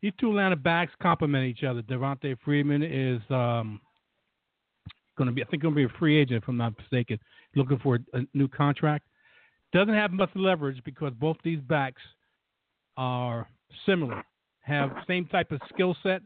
[0.00, 1.82] these two Atlanta backs complement each other.
[1.82, 3.80] Devonta Freeman is um,
[5.16, 7.18] going to be, I think, going to be a free agent, if I'm not mistaken,
[7.56, 9.06] looking for a, a new contract.
[9.72, 12.02] Doesn't have much leverage because both these backs
[12.96, 13.48] are
[13.86, 14.22] similar,
[14.60, 16.22] have same type of skill set,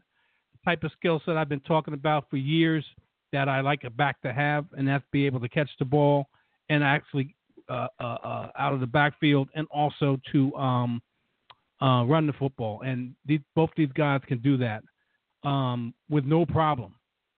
[0.63, 2.85] type of skill set I've been talking about for years
[3.31, 6.27] that I like a back to have, and that's be able to catch the ball
[6.69, 7.35] and actually
[7.69, 11.01] uh, uh, uh, out of the backfield, and also to um,
[11.81, 14.83] uh, run the football, and these, both these guys can do that
[15.43, 16.95] um, with no problem.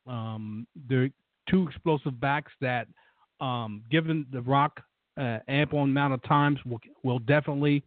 [0.08, 1.10] Um, they're
[1.50, 2.88] two explosive backs that,
[3.40, 4.82] um, given the rock
[5.20, 7.84] uh, ample amount of times, will will definitely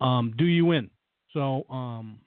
[0.00, 0.88] um, do you in.
[1.32, 2.18] So um,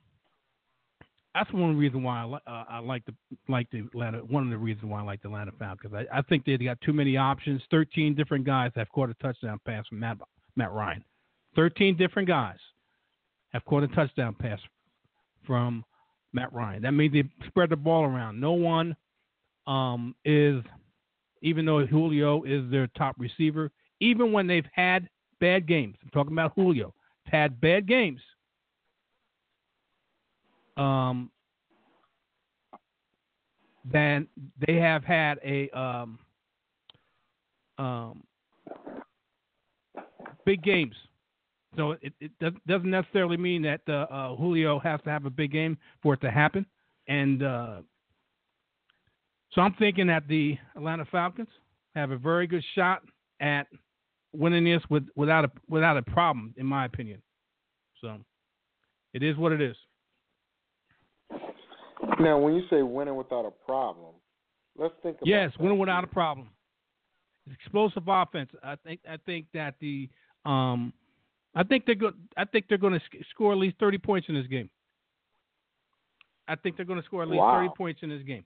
[1.36, 3.14] that's one reason why I, uh, I like the
[3.50, 4.20] like the Atlanta.
[4.20, 5.94] One of the reasons why I like the Atlanta Falcons.
[5.94, 7.62] I, I think they got too many options.
[7.70, 10.18] Thirteen different guys have caught a touchdown pass from Matt
[10.56, 11.04] Matt Ryan.
[11.56, 12.58] Thirteen different guys
[13.50, 14.60] have caught a touchdown pass
[15.46, 15.84] from
[16.32, 16.82] Matt Ryan.
[16.82, 18.40] That means they spread the ball around.
[18.40, 18.96] No one
[19.68, 20.64] um, is,
[21.42, 25.10] even though Julio is their top receiver, even when they've had
[25.42, 25.98] bad games.
[26.02, 26.94] I'm talking about Julio.
[27.26, 28.22] Had bad games.
[30.78, 31.32] Um,
[33.92, 34.28] then
[34.68, 36.20] they have had a um,
[37.78, 38.24] um,
[40.46, 40.96] big games
[41.76, 42.32] so it, it
[42.68, 46.22] doesn't necessarily mean that uh, uh, Julio has to have a big game for it
[46.22, 46.66] to happen.
[47.08, 47.78] And uh,
[49.52, 51.50] so I'm thinking that the Atlanta Falcons
[51.96, 53.02] have a very good shot
[53.40, 53.68] at
[54.34, 57.22] winning this with, without a without a problem, in my opinion.
[58.02, 58.18] So
[59.14, 59.76] it is what it is.
[62.20, 64.14] Now, when you say winning without a problem,
[64.78, 65.18] let's think.
[65.18, 66.50] about Yes, winning without a problem.
[67.54, 68.50] Explosive offense.
[68.64, 69.00] I think.
[69.10, 70.10] I think that the
[70.46, 70.92] um,
[71.54, 72.16] I think they're good.
[72.38, 74.70] I think they're going to sc- score at least thirty points in this game.
[76.48, 77.58] I think they're going to score at least Wow.
[77.60, 78.46] thirty points in this game.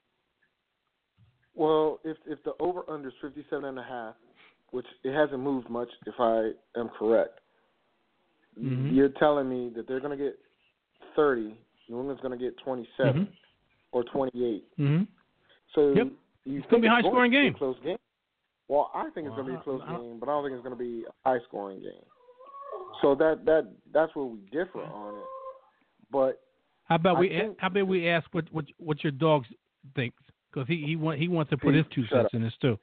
[1.55, 4.15] Well, if if the over under is fifty seven and a half,
[4.71, 7.39] which it hasn't moved much, if I am correct,
[8.59, 8.93] Mhm.
[8.93, 10.37] you're telling me that they're going to get
[11.15, 11.55] thirty.
[11.87, 13.31] New England's going to get twenty seven Mhm.
[13.91, 14.65] Or twenty eight.
[14.79, 15.03] Mm-hmm.
[15.75, 16.07] So Yep.
[16.45, 17.53] you It's gonna be a high-scoring to game.
[17.53, 17.97] close game.
[18.67, 20.31] Well, I think it's going to be a close I- I don't- game, but I
[20.33, 22.05] don't think it's going to be a high scoring game.
[23.01, 25.23] So that that that's where we differ on it.
[26.11, 26.39] But
[26.85, 27.29] How about we?
[27.29, 29.45] think- how about we ask what what what your dog
[29.95, 30.21] thinks?
[30.51, 32.33] Because he he want, he wants to put his two cents up.
[32.33, 32.77] in this too.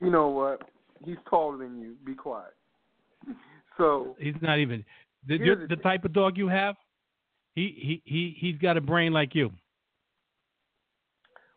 [0.00, 0.62] you know what?
[1.04, 1.96] He's taller than you.
[2.04, 2.54] Be quiet.
[3.76, 4.84] So He's not even
[5.26, 6.76] the the, the the type of dog you have.
[7.56, 9.50] He he he he's got a brain like you.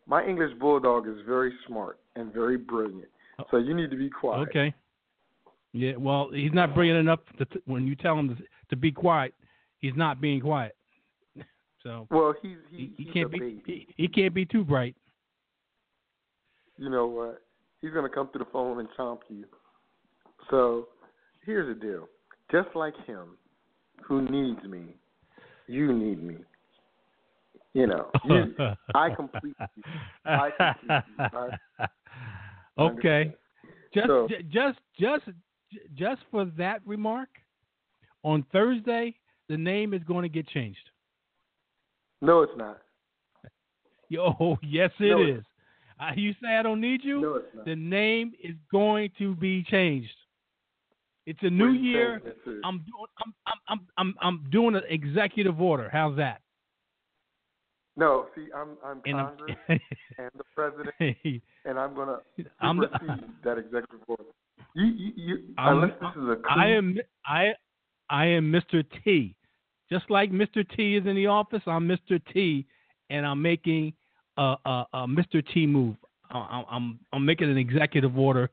[0.08, 3.08] My English bulldog is very smart and very brilliant.
[3.50, 4.48] So you need to be quiet.
[4.48, 4.74] Okay.
[5.72, 5.92] Yeah.
[5.96, 9.34] Well, he's not brilliant enough to, t- when you tell him to, to be quiet.
[9.78, 10.74] He's not being quiet.
[11.84, 14.96] So Well, he's he, he, he can't be he, he can't be too bright.
[16.76, 17.40] you know what?
[17.80, 19.44] He's gonna come through the phone and chomp you.
[20.50, 20.88] So
[21.46, 22.08] here's the deal.
[22.50, 23.36] Just like him,
[24.02, 24.96] who needs me,
[25.68, 26.38] you need me.
[27.74, 28.54] You know, you,
[28.94, 29.82] I complete you.
[30.24, 31.24] I complete you.
[31.78, 31.88] I
[32.78, 33.34] okay.
[33.94, 35.24] Just So- ju- just just
[35.94, 37.28] just for that remark,
[38.22, 39.14] on Thursday
[39.48, 40.90] the name is going to get changed.
[42.20, 42.78] No, it's not.
[44.08, 45.44] Yo, yes it No, is.
[46.00, 47.20] Uh, you say I don't need you?
[47.20, 47.64] No, it's not.
[47.64, 50.12] The name is going to be changed.
[51.26, 52.20] It's a new year.
[52.24, 52.60] saying this is?
[52.64, 55.90] I'm doing I'm I'm I'm I'm I'm doing an executive order.
[55.92, 56.40] How's that?
[57.98, 59.56] No, see, I'm I'm And I'm- Congress
[60.18, 60.94] and the president,
[61.64, 62.18] and I'm gonna
[62.60, 62.88] I'm the-
[63.42, 64.22] that executive order.
[64.74, 67.48] You, you, you I'm- unless this is a coup, I am I
[68.08, 68.84] I am Mr.
[69.04, 69.34] T.
[69.90, 70.64] Just like Mr.
[70.76, 72.20] T is in the office, I'm Mr.
[72.32, 72.66] T,
[73.10, 73.94] and I'm making
[74.36, 75.42] a, a, a Mr.
[75.52, 75.96] T move.
[76.30, 78.48] I- I- I'm I'm making an executive order,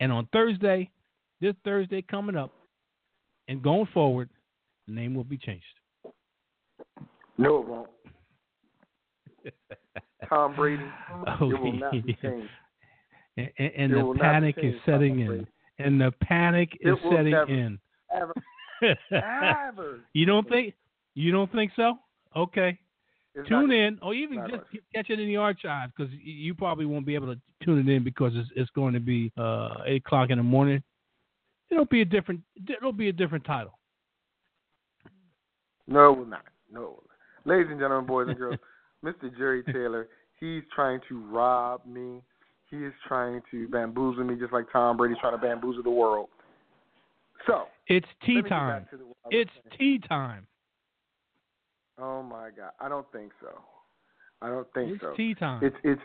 [0.00, 0.90] and on Thursday,
[1.40, 2.50] this Thursday coming up,
[3.46, 4.28] and going forward,
[4.88, 5.64] the name will be changed.
[7.36, 7.88] No, it won't.
[10.28, 10.84] Tom Brady,
[11.40, 12.48] Oh, it will not be changed.
[13.36, 15.46] And, and, the will not be panic is setting in,
[15.78, 17.78] and the panic It is setting never- in.
[18.14, 18.34] Ever,
[19.12, 20.00] ever.
[20.12, 20.74] you don't think
[21.14, 21.98] you don't think so?
[22.34, 22.78] Okay.
[23.34, 24.82] It's tune not- in, or even just right.
[24.94, 28.02] catch it in the archive because you probably won't be able to tune it in
[28.02, 30.82] because it's, it's going to be uh, eight o'clock in the morning.
[31.70, 32.40] It'll be a different.
[32.68, 33.78] It'll be a different title.
[35.86, 36.44] No, it will not.
[36.72, 37.04] No, it will
[37.46, 37.56] not.
[37.56, 38.58] Ladies and gentlemen, boys and girls,
[39.04, 39.36] Mr.
[39.36, 40.08] Jerry Taylor,
[40.40, 42.20] he's trying to rob me.
[42.70, 46.28] He is trying to bamboozle me just like Tom Brady's trying to bamboozle the world.
[47.46, 48.82] So, It's tea let me get time.
[48.82, 50.46] back to the- what I was It's tea time.
[51.98, 53.64] Oh my God, I don't think so.
[54.40, 55.08] I don't think It's so.
[55.08, 55.64] It's tea time.
[55.64, 56.02] It's it's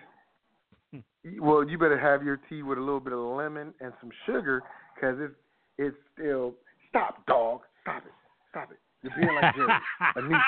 [0.92, 1.40] hmm.
[1.40, 4.64] well, you better have your tea with a little bit of lemon and some sugar
[4.96, 5.36] because it's
[5.78, 6.56] it's still
[6.90, 8.12] stop, dog, stop it,
[8.50, 8.80] stop it.
[9.04, 10.40] You're being like Jerry.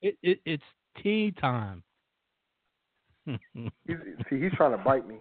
[0.00, 0.62] It, it it's
[1.02, 1.82] tea time.
[3.26, 3.96] He's,
[4.30, 5.16] see, he's trying to bite me,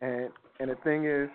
[0.00, 1.28] and and the thing is,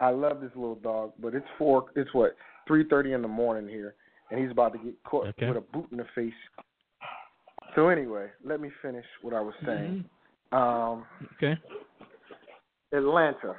[0.00, 1.86] I love this little dog, but it's four.
[1.94, 2.34] It's what
[2.66, 3.94] three thirty in the morning here,
[4.30, 5.46] and he's about to get caught Okay.
[5.48, 6.32] with a boot in the face.
[7.76, 10.04] So anyway, let me finish what I was saying.
[10.52, 11.04] Um,
[11.36, 11.56] okay.
[12.92, 13.54] Atlanta.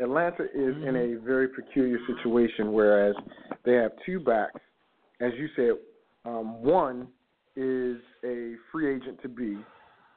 [0.00, 3.14] Atlanta is in a very peculiar situation, whereas
[3.64, 4.60] they have two backs.
[5.20, 5.72] As you said,
[6.24, 7.06] um, one
[7.56, 9.58] is a free agent to be,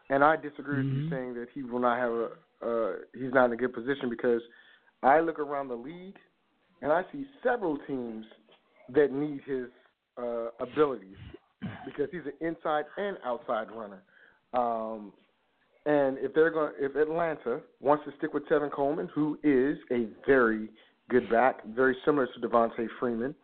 [0.10, 1.10] and I disagree with you Mhm.
[1.10, 2.32] saying that he will not have a.
[2.62, 4.42] Uh, he's not in a good position because
[5.04, 6.18] I look around the league
[6.82, 8.26] and I see several teams
[8.90, 9.68] that need his
[10.18, 11.18] uh, abilities
[11.84, 14.02] because he's an inside and outside runner.
[14.54, 15.14] Um,
[15.86, 20.08] and if they're going, if Atlanta wants to stick with Tevin Coleman, who is a
[20.26, 20.70] very
[21.10, 23.36] good back, very similar to Devonta Freeman,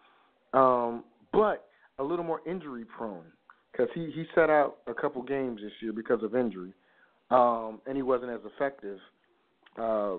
[0.53, 1.67] um, but
[1.99, 3.25] a little more injury prone
[3.71, 6.73] because he he set out a couple games this year because of injury,
[7.29, 8.99] um, and he wasn't as effective.
[9.77, 10.17] Uh,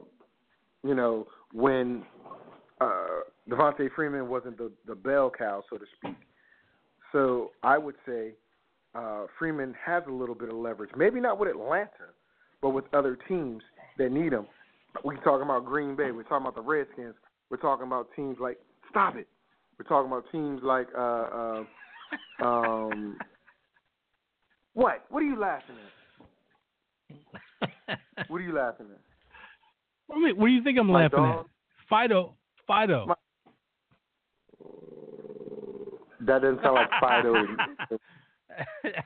[0.84, 2.04] you know when
[2.80, 6.16] uh, Devonta Freeman wasn't the the bell cow, so to speak.
[7.12, 8.32] So I would say
[8.94, 10.90] uh, Freeman has a little bit of leverage.
[10.96, 12.10] Maybe not with Atlanta,
[12.60, 13.62] but with other teams
[13.98, 14.46] that need him.
[15.04, 16.10] We're talking about Green Bay.
[16.10, 17.14] We're talking about the Redskins.
[17.50, 18.58] We're talking about teams like
[18.90, 19.26] stop it.
[19.78, 21.64] We're talking about teams like uh, uh,
[22.44, 23.16] um,
[24.74, 25.04] what?
[25.10, 25.76] What are you laughing
[27.10, 27.98] at?
[28.28, 29.00] What are you laughing at?
[30.06, 31.46] What do you- what do you think I'm My laughing dog?
[31.46, 31.46] at?
[31.88, 32.34] Fido.
[32.66, 33.06] Fido.
[33.06, 33.14] My-
[36.20, 37.34] That doesn't sound like Fido.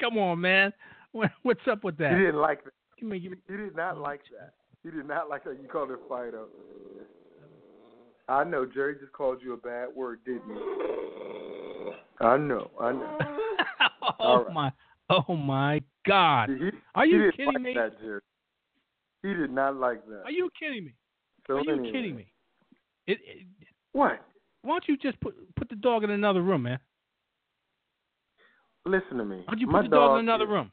[0.00, 0.72] Come on, man.
[1.12, 2.14] What- What's up with you that?
[2.16, 2.72] didn't like that.
[2.98, 3.38] Give me, give me.
[3.48, 4.54] You did not like that.
[4.84, 5.58] You did not like that.
[5.60, 6.46] You called it Fido.
[8.28, 8.64] I know.
[8.66, 11.92] Jerry just called you a bad word, didn't you?
[12.20, 12.70] I know.
[12.80, 13.18] I know.
[14.20, 14.52] oh right.
[14.52, 14.72] my,
[15.10, 16.50] oh my God!
[16.50, 17.74] He, Are you kidding like me?
[17.74, 18.20] That, Jerry.
[19.22, 20.22] He did not like that.
[20.24, 20.94] Are you kidding me?
[21.46, 21.92] So Are you anyway.
[21.92, 22.26] kidding me?
[23.06, 23.46] It, it,
[23.92, 24.20] What?
[24.62, 26.78] why don't you just put put the dog in another room, man?
[28.86, 29.36] Listen to me.
[29.38, 30.70] Why don't you My put the dog in another is- room?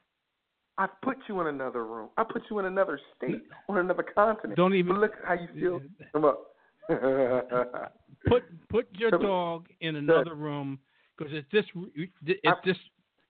[0.78, 2.10] I put you in another room.
[2.17, 4.56] I put you in another state, on another continent.
[4.58, 5.82] Don't even- But look how you feel.
[6.13, 6.48] Come up.
[8.28, 10.78] Put put your dog in another room
[11.17, 11.65] because it's dis
[11.96, 12.78] it's dis,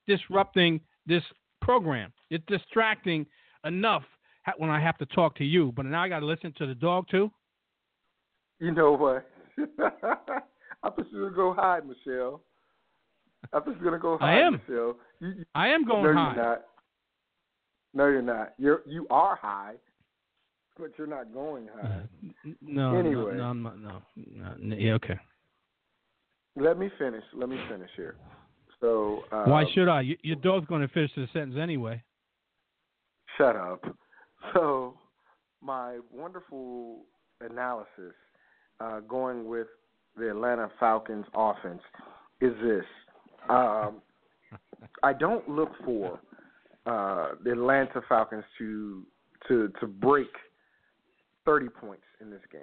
[0.08, 1.24] disrupting this
[1.62, 2.12] program.
[2.30, 3.26] It's distracting
[3.66, 4.04] enough
[4.58, 6.76] when I have to talk to you, but now I got to listen to the
[6.76, 7.32] dog too.
[8.60, 9.30] You know what?
[10.84, 12.42] I'm were gonna go hide, Michelle.
[13.54, 14.54] I'm were gonna go hide, I am.
[14.54, 14.98] Michelle.
[15.20, 16.34] You, you, I am going no, high.
[16.36, 16.62] you're not.
[17.94, 18.54] No, you're not.
[18.58, 19.76] You're you are high,
[20.80, 21.88] but you're not going high.
[21.88, 23.36] Uh, no, Anyway.
[23.36, 25.20] no, no, no, no, no, yeah, okay.
[26.56, 27.24] Let me finish.
[27.34, 28.16] Let me finish here.
[28.82, 30.16] So uh, Why should I?
[30.24, 32.04] You're both going to finish the sentence anyway.
[33.38, 33.84] Shut up.
[34.56, 34.96] So,
[35.62, 37.04] my wonderful
[37.42, 38.16] analysis
[38.80, 39.68] uh, going with
[40.18, 41.82] the Atlanta Falcons offense
[42.42, 42.84] is this.
[43.50, 44.02] Um,
[45.04, 46.20] I don't look for
[46.88, 49.06] uh, the Atlanta Falcons to
[49.48, 50.32] to to break
[51.46, 52.62] 30 points in this game.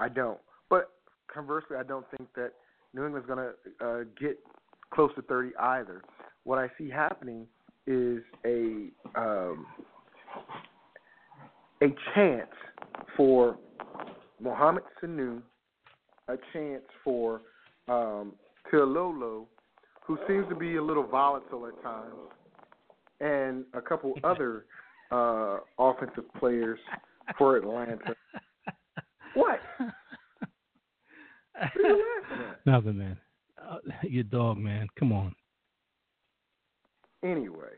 [0.00, 0.38] I don't.
[0.68, 0.90] But
[1.32, 2.50] conversely, I don't think that
[2.94, 4.38] New England's going to uh, get
[4.94, 6.02] close to 30 either.
[6.44, 7.46] what I see happening
[7.86, 9.66] is a um,
[11.82, 12.50] a chance
[13.16, 13.58] for
[14.40, 15.42] Mohamed Sanu,
[16.28, 17.42] a chance for
[17.88, 18.32] um,
[18.72, 19.46] Kilolo,
[20.06, 22.14] who seems to be a little volatile at times,
[23.20, 24.64] and a couple other
[25.10, 26.78] uh, offensive players
[27.38, 27.98] for Atlanta.
[29.34, 29.58] What?
[31.54, 32.66] What are you laughing at?
[32.66, 33.16] Nothing, man.
[33.68, 34.88] Uh, your dog, man.
[34.98, 35.34] Come on.
[37.22, 37.72] Anyway,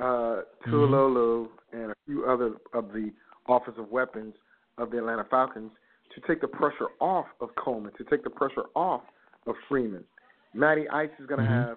[0.00, 3.10] uh, Tuilolo and a few other of the
[3.48, 4.34] offensive weapons
[4.76, 5.70] of the Atlanta Falcons
[6.14, 9.02] to take the pressure off of Coleman, to take the pressure off
[9.46, 10.04] of Freeman.
[10.52, 11.76] Matty Ice is going to Mhm.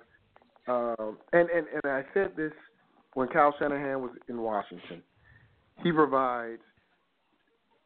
[0.67, 2.53] have, um, and, and, and I said this
[3.13, 5.01] when Kyle Shanahan was in Washington.
[5.83, 6.61] He provides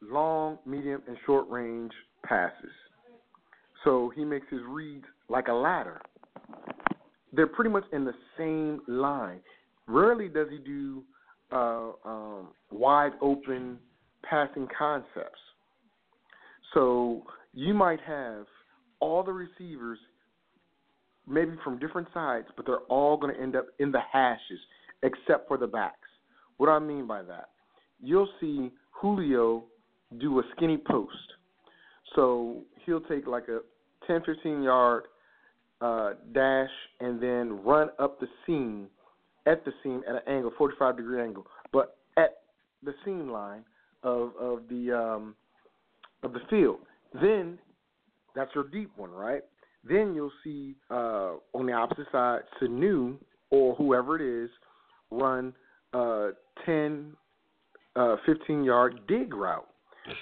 [0.02, 1.92] long, medium, and short range
[2.24, 2.72] passes.
[3.84, 6.00] So he makes his reads like a ladder.
[7.32, 9.40] They're pretty much in the same line.
[9.86, 11.02] Rarely does he do
[11.52, 13.78] uh, um, wide open
[14.28, 15.40] passing concepts.
[16.72, 17.22] So
[17.52, 18.46] you might have
[19.00, 19.98] all the receivers,
[21.28, 24.58] maybe from different sides, but they're all going to end up in the hashes,
[25.02, 26.08] except for the backs.
[26.56, 27.50] What do I mean by that?
[28.00, 29.64] You'll see Julio
[30.18, 31.16] do a skinny post.
[32.14, 33.60] So he'll take like a
[34.06, 35.04] 10, 15 yard
[35.84, 36.70] uh, dash
[37.00, 38.86] and then run up the seam,
[39.44, 42.38] at the seam at an angle, 45 degree angle, but at
[42.82, 43.64] the seam line
[44.02, 45.34] of of the um,
[46.22, 46.78] of the field.
[47.20, 47.58] Then
[48.34, 49.42] that's your deep one, right?
[49.86, 53.16] Then you'll see uh, on the opposite side, Sanu
[53.50, 54.50] or whoever it is
[55.10, 55.52] run
[55.92, 56.28] uh,
[56.64, 57.12] 10,
[57.94, 59.68] uh, 15 yard dig route.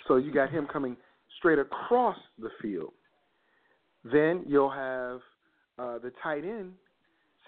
[0.08, 0.96] So you got him coming
[1.38, 2.92] straight across the field.
[4.04, 5.20] Then you'll have
[5.78, 6.72] uh, the tight end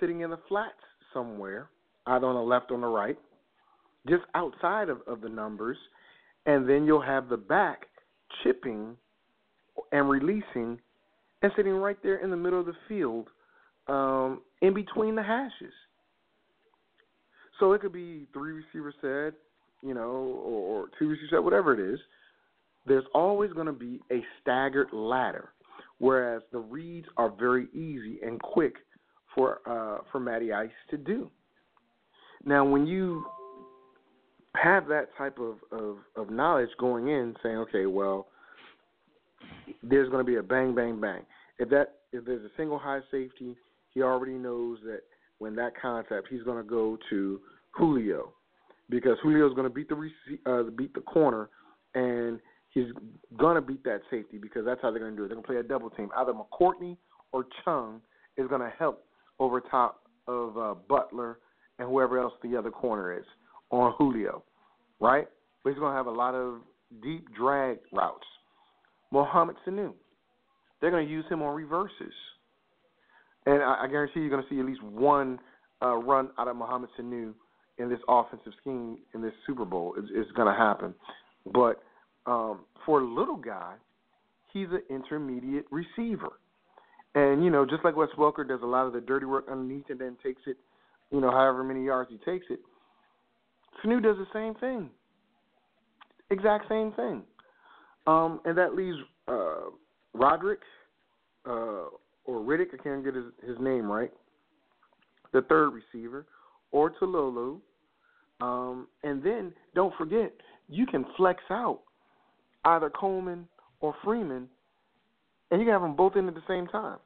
[0.01, 0.73] sitting in the flats
[1.13, 1.69] somewhere,
[2.07, 3.19] either on the left or on the right,
[4.09, 5.77] just outside of, of the numbers.
[6.47, 7.87] And then you'll have the back
[8.43, 8.97] chipping
[9.93, 10.79] and releasing
[11.43, 13.29] and sitting right there in the middle of the field
[13.87, 15.73] um, in between the hashes.
[17.61, 19.39] So it could be three receiver set,
[19.87, 20.11] you know,
[20.45, 22.01] or, or two receiver set, whatever it is.
[22.87, 25.51] There's always going to be a staggered ladder,
[25.99, 28.75] whereas the reads are very easy and quick
[29.35, 31.31] for uh, for Matty Ice to do.
[32.45, 33.25] Now, when you
[34.57, 38.29] have that type of, of, of knowledge going in, saying, okay, well,
[39.83, 41.23] there's going to be a bang, bang, bang.
[41.59, 43.57] If that if there's a single high safety,
[43.91, 45.01] he already knows that
[45.39, 47.41] when that concept, he's going to go to
[47.73, 48.33] Julio
[48.89, 51.49] because Julio's going to beat the rece- uh, beat the corner,
[51.95, 52.39] and
[52.75, 52.87] he's
[53.55, 55.29] to beat that safety because that's how they're to do it.
[55.29, 56.11] They're to play a double team.
[56.17, 56.97] Either McCourty
[57.33, 58.01] or Chung
[58.37, 59.05] is to help
[59.39, 61.39] over top of uh, Butler
[61.79, 63.25] and whoever else the other corner is
[63.71, 64.43] on Julio,
[65.01, 65.27] right?
[65.63, 66.61] But he's to have a lot of
[67.03, 68.27] deep drag routes.
[69.11, 69.93] Mohamed Sanu,
[70.81, 72.13] they're to use him on reverses.
[73.47, 75.39] And I, I guarantee you're to see at least one
[75.83, 77.33] uh, run out of Mohamed Sanu
[77.79, 79.95] in this offensive scheme in this Super Bowl.
[79.99, 80.95] It's, it's going to happen.
[81.53, 81.83] But
[82.27, 83.75] um, for a little guy,
[84.53, 86.33] he's an intermediate receiver.
[87.15, 89.85] And, you know, just like Wes Welker does a lot of the dirty work underneath
[89.89, 90.57] and then takes it,
[91.13, 92.61] you know, however many yards he takes it,
[93.85, 94.91] Sanu does the same thing.
[96.31, 97.23] Exact same thing.
[98.07, 98.99] Um, and that leaves
[99.29, 99.71] uh,
[100.13, 100.61] Roderick
[101.47, 101.89] uh,
[102.25, 104.11] or Riddick, I can't get his, his name right,
[105.33, 106.27] the third receiver,
[106.73, 107.59] or Tololo.
[108.41, 110.33] Um, and then don't forget,
[110.69, 111.81] you can flex out
[112.65, 113.47] either Coleman
[113.81, 114.49] or Freeman,
[115.51, 116.99] and you can have them both in at the same time.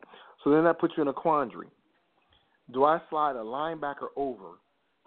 [0.45, 1.69] So then that puts you in a quandary.
[2.73, 4.59] Do I slide a linebacker over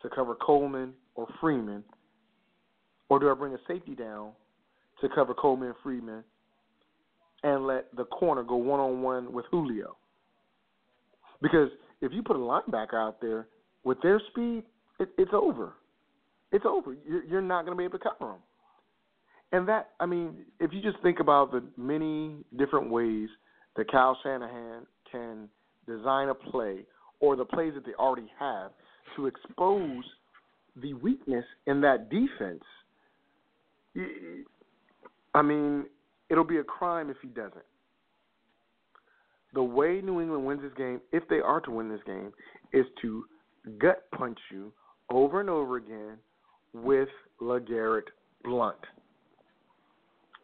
[0.02, 1.84] to cover Coleman or Freeman,
[3.10, 4.32] or do I bring a safety down
[5.00, 6.24] to cover Coleman and Freeman
[7.44, 9.96] and let the corner go one on one with Julio?
[11.42, 11.70] Because
[12.02, 13.48] if you put a linebacker out there
[13.84, 14.64] with their speed,
[15.00, 15.74] it, it's over.
[16.52, 16.96] It's over.
[17.08, 18.42] You're, you're not going to be able to cover them.
[19.52, 23.30] And that, I mean, if you just think about the many different ways
[23.76, 25.50] that Kyle Shanahan can
[25.88, 26.86] design a play
[27.20, 28.72] or the plays that they already have
[29.16, 30.04] to expose
[30.82, 32.64] the weakness in that defense,
[35.34, 35.86] I mean,
[36.30, 37.66] it'll be a crime if he doesn't.
[39.54, 42.32] The way New England wins this game, if they are to win this game,
[42.72, 43.26] is to
[43.80, 44.72] gut punch you
[45.10, 46.18] over and over again
[46.74, 47.10] with
[47.42, 48.08] LeGarrette
[48.46, 48.78] Blount.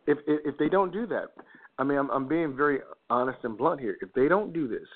[0.07, 1.33] If, if if they don't do that,
[1.77, 2.79] I mean, I'm, I'm being very
[3.09, 3.97] honest and blunt here.
[4.01, 4.87] If they don't do this,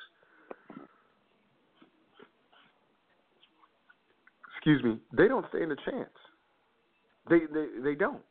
[4.55, 6.09] excuse me, they don't stand a chance.
[7.29, 8.21] They they they don't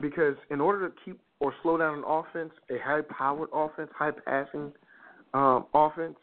[0.00, 4.72] because in order to keep or slow down an offense, a high-powered offense, high-passing
[5.34, 6.16] um, offense,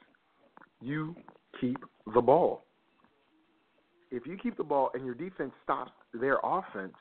[0.81, 1.15] you
[1.61, 1.77] keep
[2.13, 2.65] the ball.
[4.11, 6.95] If you keep the ball and your defense stops their offense,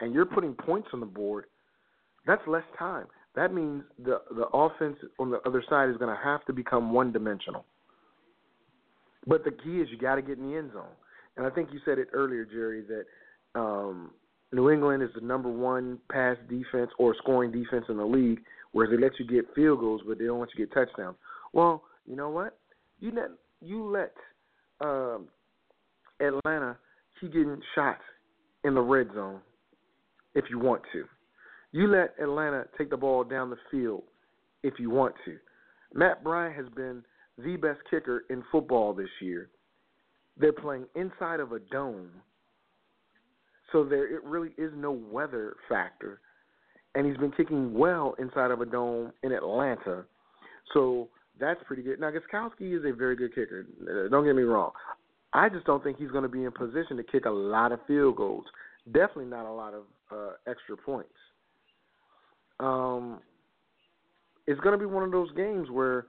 [0.00, 1.44] and you're putting points on the board,
[2.26, 3.06] that's less time.
[3.34, 6.92] That means the the offense on the other side is going to have to become
[6.92, 7.64] one-dimensional.
[9.26, 10.84] But the key is you got to get in the end zone.
[11.36, 14.10] And I think you said it earlier, Jerry, that um,
[14.52, 18.40] New England is the number one pass defense or scoring defense in the league,
[18.72, 21.16] whereas they let you get field goals, but they don't let you get touchdowns.
[21.52, 22.58] Well, you know what?
[23.00, 24.12] You let you let
[24.80, 25.28] um,
[26.20, 26.76] Atlanta
[27.20, 28.02] keep getting shots
[28.62, 29.40] in the red zone
[30.34, 31.04] if you want to.
[31.74, 34.04] You let Atlanta take the ball down the field
[34.62, 35.36] if you want to.
[35.92, 37.02] Matt Bryant has been
[37.36, 39.50] the best kicker in football this year.
[40.36, 42.10] They're playing inside of a dome,
[43.72, 46.20] so there it really is no weather factor.
[46.94, 50.04] And he's been kicking well inside of a dome in Atlanta,
[50.74, 51.08] so
[51.40, 51.98] that's pretty good.
[51.98, 53.66] Now Gostkowski is a very good kicker.
[53.82, 54.70] Uh, don't get me wrong.
[55.32, 57.80] I just don't think he's going to be in position to kick a lot of
[57.88, 58.44] field goals.
[58.86, 61.10] Definitely not a lot of uh, extra points.
[62.60, 63.20] Um,
[64.46, 66.06] it's going to be one of those games where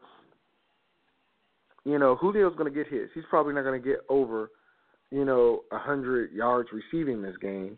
[1.85, 3.09] you know, Julio's going to get his.
[3.13, 4.49] He's probably not going to get over,
[5.11, 7.77] you know, a hundred yards receiving this game.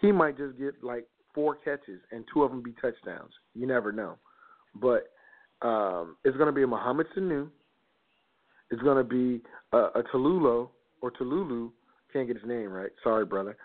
[0.00, 3.32] He might just get like four catches and two of them be touchdowns.
[3.54, 4.18] You never know.
[4.74, 5.12] But
[5.62, 7.48] um, it's going to be a Mohamed Sanu.
[8.70, 9.42] It's going to be
[9.72, 11.70] a, a Tolulo or Tululu.
[12.12, 12.90] Can't get his name right.
[13.04, 13.56] Sorry, brother.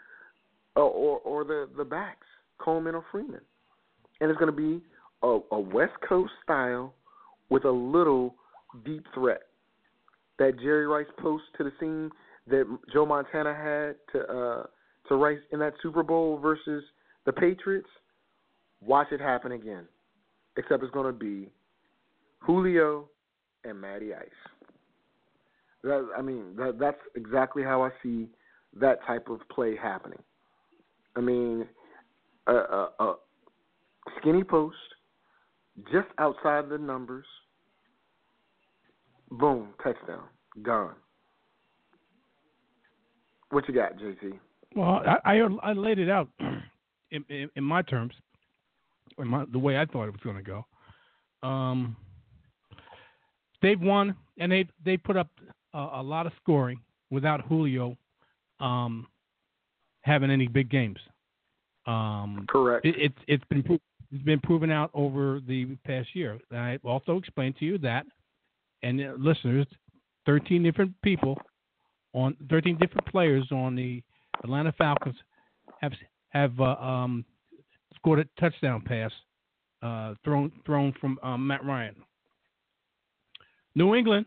[0.75, 2.27] Oh, or or the the backs,
[2.59, 3.41] Coleman or Freeman,
[4.21, 4.81] and it's going to be
[5.23, 6.93] a, a West Coast style
[7.49, 8.35] with a little
[8.85, 9.41] deep threat
[10.39, 12.09] that Jerry Rice post to the scene
[12.47, 14.63] that Joe Montana had to uh,
[15.09, 16.83] to Rice in that Super Bowl versus
[17.25, 17.89] the Patriots,
[18.81, 19.85] watch it happen again.
[20.57, 21.49] Except it's going to be
[22.39, 23.09] Julio
[23.63, 24.27] and Matty Ice.
[25.83, 28.27] That, I mean, that, that's exactly how I see
[28.79, 30.19] that type of play happening.
[31.15, 31.67] I mean,
[32.47, 33.15] a, a
[34.19, 34.75] skinny post,
[35.91, 37.25] just outside the numbers,
[39.31, 40.23] Boom, touchdown,
[40.61, 40.95] gone.
[43.49, 44.33] What you got, JT?
[44.75, 46.27] Well, I I, I laid it out
[47.11, 48.13] in, in, in my terms,
[49.17, 51.47] in my, the way I thought it was going to go.
[51.47, 51.95] Um,
[53.61, 55.29] they've won, and they they put up
[55.73, 56.79] a, a lot of scoring
[57.09, 57.97] without Julio
[58.59, 59.07] um,
[60.01, 60.99] having any big games.
[61.87, 62.85] Um, Correct.
[62.85, 63.79] It, it's it's been
[64.11, 66.39] it's been proven out over the past year.
[66.51, 68.05] I also explained to you that
[68.83, 69.67] and uh, listeners,
[70.25, 71.37] 13 different people
[72.13, 74.03] on 13 different players on the
[74.43, 75.15] Atlanta Falcons
[75.81, 75.93] have
[76.29, 77.25] have uh, um,
[77.95, 79.11] scored a touchdown pass
[79.81, 81.95] uh, thrown thrown from um, Matt Ryan.
[83.75, 84.25] New England,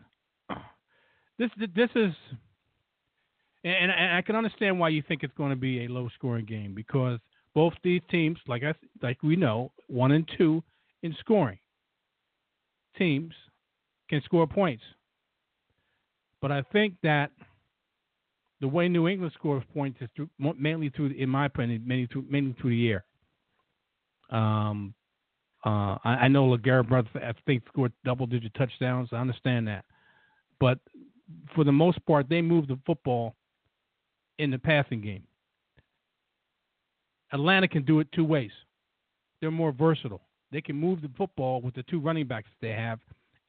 [1.39, 2.13] this this is,
[3.63, 6.45] and, and I can understand why you think it's going to be a low scoring
[6.45, 7.19] game because
[7.55, 10.61] both these teams, like I like we know, one and two
[11.01, 11.57] in scoring
[12.97, 13.33] teams
[14.09, 14.83] can score points.
[16.41, 17.31] But I think that
[18.61, 22.25] the way New England scores points is through, mainly through, in my opinion, mainly through,
[22.29, 23.05] mainly through the air.
[24.29, 24.93] Um,
[25.65, 29.09] uh, I, I know LeGarrette brothers, I think, scored double-digit touchdowns.
[29.11, 29.85] I understand that,
[30.59, 30.79] but
[31.55, 33.35] for the most part, they move the football
[34.37, 35.23] in the passing game.
[37.33, 38.51] Atlanta can do it two ways.
[39.41, 40.21] They're more versatile.
[40.51, 42.99] They can move the football with the two running backs they have,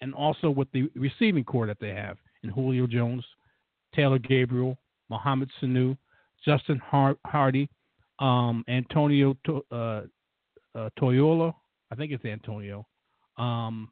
[0.00, 3.24] and also with the receiving corps that they have in Julio Jones,
[3.94, 4.76] Taylor Gabriel,
[5.08, 5.96] Mohamed Sanu,
[6.44, 6.80] Justin
[7.24, 7.68] Hardy,
[8.18, 10.02] um, Antonio to- uh,
[10.74, 11.54] uh, Toyola,
[11.90, 12.86] I think it's Antonio,
[13.38, 13.90] um,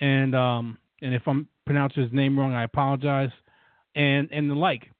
[0.00, 3.30] and um, and if I'm pronouncing his name wrong, I apologize,
[3.94, 4.90] and and the like.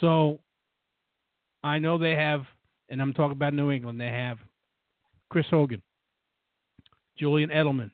[0.00, 0.40] So
[1.64, 2.42] I know they have,
[2.88, 4.00] and I'm talking about New England.
[4.00, 4.38] They have
[5.30, 5.82] Chris Hogan,
[7.18, 7.90] Julian Edelman,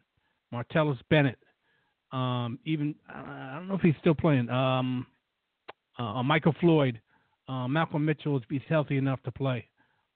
[0.53, 1.39] Martellus Bennett,
[2.13, 4.51] um, even I don't know if he's still playing.
[4.51, 5.07] Um,
[5.99, 7.01] uh, uh, Michael Floyd,
[7.49, 9.67] uh, Malcolm Mitchell is he's healthy enough to play,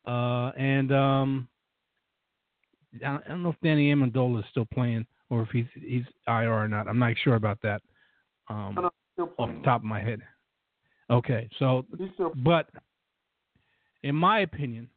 [0.06, 1.48] uh, and um,
[3.04, 6.68] I don't know if Danny Amendola is still playing or if he's he's IR or
[6.68, 6.88] not.
[6.88, 7.80] I'm not sure about that.
[8.48, 8.92] Um, off
[9.48, 10.20] the top of my head.
[11.10, 11.86] Okay, so
[12.36, 12.68] but
[14.06, 14.88] in my opinion,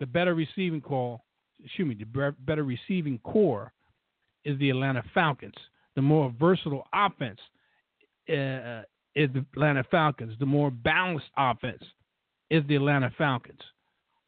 [0.00, 1.24] the better receiving call,
[1.64, 3.72] excuse me, the better receiving corps
[4.44, 5.54] is the Atlanta Falcons.
[5.96, 7.40] The more versatile offense
[8.28, 8.82] uh,
[9.14, 10.34] is the Atlanta Falcons.
[10.38, 11.82] The more balanced offense
[12.50, 13.60] is the Atlanta Falcons.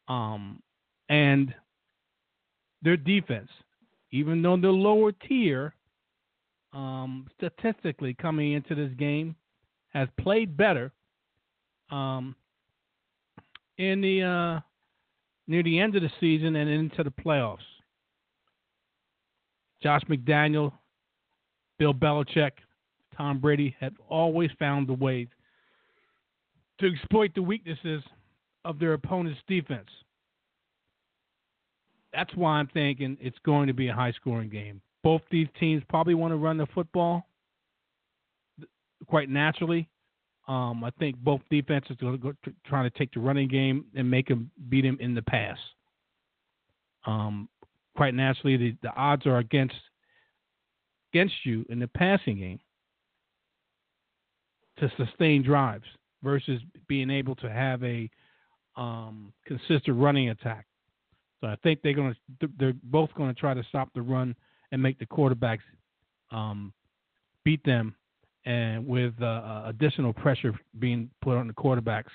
[0.07, 0.63] Um,
[1.07, 1.53] and
[2.81, 3.49] their defense,
[4.11, 5.75] even though they're lower tier,
[6.73, 9.35] um, statistically coming into this game,
[9.93, 10.91] has played better.
[11.91, 12.35] Um,
[13.81, 14.59] in the uh,
[15.47, 17.57] near the end of the season and into the playoffs.
[19.81, 20.71] Josh McDaniel,
[21.79, 22.51] Bill Belichick,
[23.17, 25.27] Tom Brady have always found the way
[26.79, 28.03] to exploit the weaknesses
[28.63, 29.89] of their opponent's defense.
[32.13, 34.81] That's why I'm thinking it's going to be a high scoring game.
[35.03, 37.25] Both these teams probably want to run the football
[39.07, 39.89] quite naturally.
[40.47, 44.09] Um, I think both defenses are going to try to take the running game and
[44.09, 45.57] make them beat him in the pass.
[47.05, 47.47] Um,
[47.95, 49.75] quite naturally, the, the odds are against
[51.13, 52.59] against you in the passing game
[54.77, 55.85] to sustain drives
[56.23, 58.09] versus being able to have a
[58.77, 60.65] um, consistent running attack.
[61.41, 64.35] So I think they're going to they're both going to try to stop the run
[64.71, 65.59] and make the quarterbacks
[66.31, 66.71] um,
[67.43, 67.95] beat them,
[68.45, 72.09] and with uh, uh additional pressure being put on the quarterbacks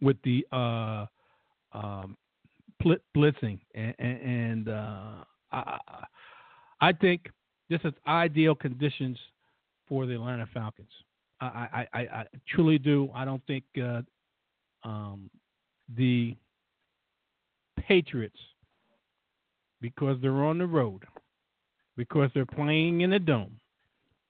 [0.00, 1.06] with the uh,
[1.76, 2.16] um,
[3.16, 5.78] blitzing and, and uh, I,
[6.80, 7.28] I think
[7.68, 9.18] this is ideal conditions
[9.88, 10.90] for the Atlanta Falcons.
[11.40, 13.10] I, I, I truly do.
[13.14, 14.02] I don't think uh,
[14.84, 15.28] um,
[15.96, 16.36] the
[17.80, 18.38] Patriots,
[19.80, 21.04] because they're on the road,
[21.96, 23.58] because they're playing in a dome,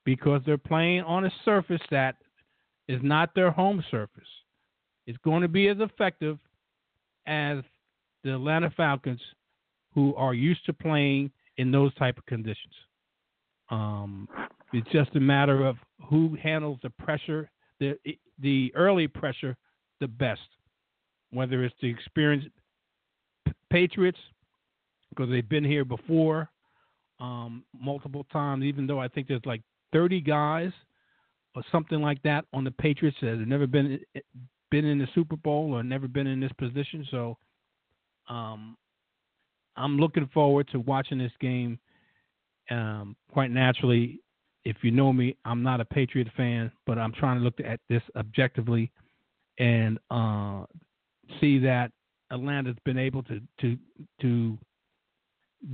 [0.04, 2.16] because they're playing on a surface that
[2.88, 4.28] is not their home surface,
[5.06, 6.38] It's going to be as effective
[7.26, 7.58] as
[8.24, 9.20] the Atlanta Falcons,
[9.94, 12.74] who are used to playing in those type of conditions.
[13.70, 14.28] Um,
[14.72, 15.76] it's just a matter of
[16.08, 17.96] who handles the pressure, the
[18.38, 19.56] the early pressure,
[20.00, 20.40] the best.
[21.30, 22.48] Whether it's the experienced
[23.70, 24.18] Patriots,
[25.08, 26.50] because they've been here before
[27.20, 28.64] um, multiple times.
[28.64, 29.62] Even though I think there's like
[29.92, 30.72] 30 guys
[31.54, 34.00] or something like that on the Patriots that have never been
[34.70, 37.06] been in the Super Bowl or never been in this position.
[37.10, 37.36] So
[38.28, 38.76] um,
[39.76, 41.78] I'm looking forward to watching this game.
[42.70, 44.20] Um, quite naturally,
[44.64, 47.80] if you know me, I'm not a Patriot fan, but I'm trying to look at
[47.88, 48.90] this objectively
[49.58, 50.64] and uh,
[51.40, 51.92] see that
[52.30, 53.76] Atlanta's been able to to
[54.22, 54.58] to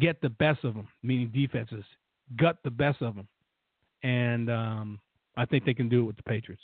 [0.00, 1.84] get the best of them, meaning defenses,
[2.36, 3.28] gut the best of them,
[4.02, 5.00] and um,
[5.36, 6.62] I think they can do it with the Patriots.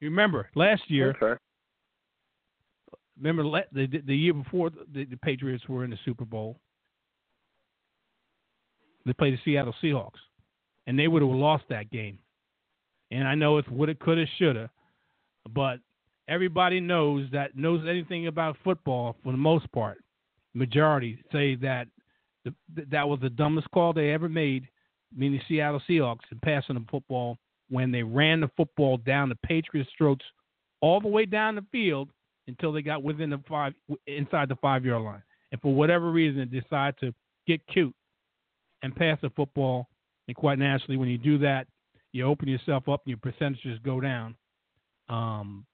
[0.00, 1.16] You remember last year?
[1.20, 1.40] Okay.
[3.18, 6.58] Remember the the year before the, the Patriots were in the Super Bowl.
[9.06, 10.18] They played the Seattle Seahawks
[10.86, 12.18] and they would have lost that game.
[13.10, 14.70] And I know it's woulda, coulda, shoulda,
[15.50, 15.78] but
[16.28, 19.98] everybody knows that knows anything about football for the most part.
[20.54, 21.86] Majority say that
[22.44, 22.54] the,
[22.90, 24.68] that was the dumbest call they ever made,
[25.14, 27.38] meaning the Seattle Seahawks, in passing the football
[27.68, 30.24] when they ran the football down the Patriots' throats
[30.80, 32.08] all the way down the field
[32.46, 33.72] until they got within the five
[34.06, 35.22] inside the five yard line.
[35.52, 37.12] And for whatever reason, they decide to
[37.46, 37.94] get cute
[38.82, 39.88] and pass the football
[40.28, 41.66] and quite naturally, when you do that,
[42.12, 44.34] you open yourself up and your percentages go down
[45.08, 45.64] um,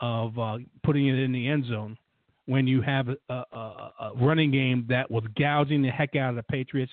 [0.00, 1.96] of uh, putting it in the end zone
[2.46, 6.36] when you have a, a, a, running game that was gouging the heck out of
[6.36, 6.90] the Patriots.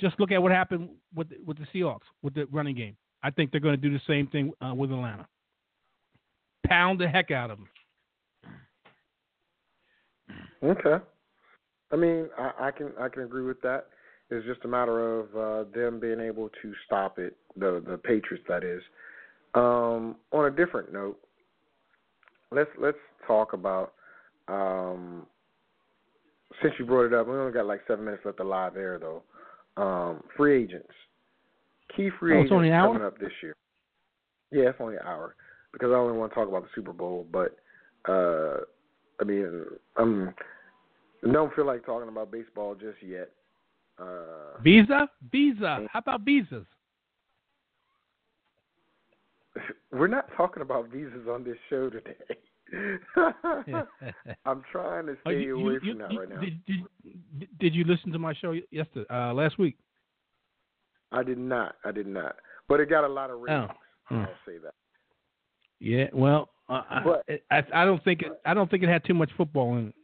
[0.00, 2.96] Just look at what happened with with the Seahawks with the running game.
[3.22, 5.26] I think they're going to do the same thing uh, with Atlanta.
[6.66, 7.68] Pound the heck out of them.
[10.62, 11.04] Okay.
[11.90, 13.86] I mean, I, I can I can agree with that.
[14.30, 18.44] It's just a matter of uh, them being able to stop it, the the Patriots
[18.48, 18.82] that is.
[19.54, 21.18] Um, on a different note,
[22.52, 23.94] let's let's talk about
[24.48, 25.26] um,
[26.62, 27.26] since you brought it up.
[27.26, 29.22] We only got like seven minutes left to live air though.
[29.78, 30.92] Um, free agents,
[31.96, 33.06] key free oh, agents coming hour?
[33.06, 33.54] up this year.
[34.50, 35.36] Yeah, it's only an hour
[35.72, 37.26] because I only want to talk about the Super Bowl.
[37.30, 37.56] But
[38.08, 38.58] uh,
[39.20, 39.64] I mean,
[39.96, 40.34] um,
[41.26, 43.30] I don't feel like talking about baseball just yet.
[44.00, 45.86] Uh, Visa, Visa.
[45.92, 46.66] How about visas?
[49.92, 52.16] We're not talking about visas on this show today.
[54.46, 56.40] I'm trying to oh, stay you, away you, from that you, right now.
[56.40, 59.76] Did, did, did, you listen to my show yesterday, uh, last week?
[61.12, 61.76] I did not.
[61.84, 62.36] I did not.
[62.68, 63.70] But it got a lot of ratings.
[64.10, 64.16] Oh.
[64.16, 64.74] I'll say that.
[65.80, 66.06] Yeah.
[66.12, 68.32] Well, uh, but, I, I don't think it.
[68.44, 69.94] I don't think it had too much football in it.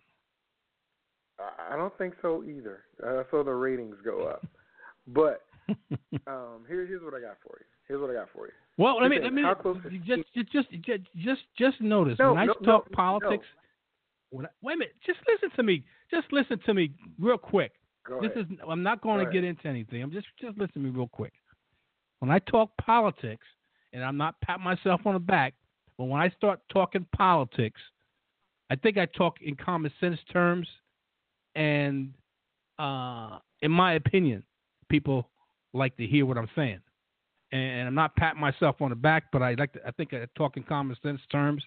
[1.71, 2.85] I don't think so either.
[3.05, 4.47] I saw the ratings go up.
[5.09, 5.43] But
[6.27, 7.67] um, here, here's what I got for you.
[7.89, 8.53] Here's what I got for you.
[8.77, 12.33] Well, let me let me how close is- just just just just just notice No,
[12.33, 13.47] when I no, talk no, politics.
[14.37, 15.85] I, wait a minute, just listen to me.
[16.11, 17.73] Just listen to me real quick.
[18.07, 18.51] Go this ahead.
[18.51, 20.03] is I'm not going Go to get into anything.
[20.03, 21.33] I'm just just listen to me real quick.
[22.19, 23.47] When I talk politics,
[23.93, 25.55] and I'm not patting myself on the back,
[25.97, 27.81] but when I start talking politics,
[28.71, 30.67] I think I talk in common sense terms,
[31.55, 32.13] and
[32.79, 34.43] uh, in my opinion,
[34.89, 35.29] people
[35.73, 36.81] like to hear what I'm saying.
[37.55, 39.81] And I'm not patting myself on the back, but I like to.
[39.87, 41.63] I think I talk in common sense terms,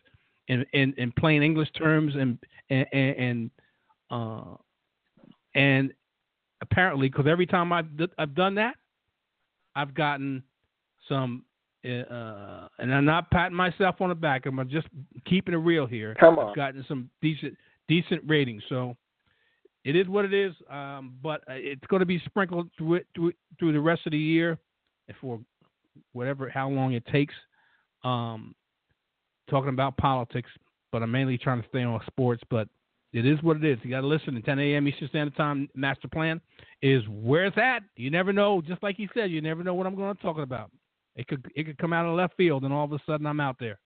[0.50, 2.38] in in, in plain English terms, and
[2.70, 3.52] and and
[4.12, 4.56] uh,
[5.56, 5.94] and
[6.62, 8.76] apparently, because every time I've I've done that,
[9.76, 10.44] I've gotten
[11.08, 11.44] some.
[11.86, 14.46] Uh, and I'm not patting myself on the back.
[14.46, 14.88] I'm just
[15.26, 16.16] keeping it real here.
[16.20, 16.50] Come on.
[16.50, 17.56] I've gotten some decent
[17.88, 18.62] decent ratings.
[18.68, 18.98] So
[19.86, 20.54] it is what it is.
[20.70, 24.12] Um, but uh, it's going to be sprinkled through it through, through the rest of
[24.12, 24.58] the year,
[25.22, 25.40] for
[26.14, 27.34] whatever how long it takes.
[28.04, 28.56] Um,
[29.50, 30.50] talking about politics,
[30.92, 32.44] but I'm mainly trying to stay on sports.
[32.50, 32.68] But
[33.14, 33.80] it is what it is.
[33.84, 34.38] You got to listen.
[34.38, 34.88] At 10 a.m.
[34.88, 36.42] Eastern Standard Time, master plan
[36.82, 37.84] is where it's at.
[37.96, 38.62] You never know.
[38.62, 40.72] Just like he said, you never know what I'm going to talk about.
[41.16, 43.40] It could it could come out of left field, and all of a sudden I'm
[43.40, 43.80] out there.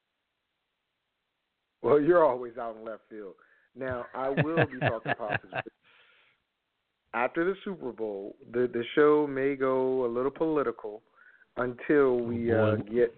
[1.82, 3.36] Well, you're always out in left field.
[3.76, 5.47] Now, I will be talking politics.
[7.14, 11.01] After the Super Bowl, the the show may go a little political
[11.58, 13.18] until we Oh, uh, get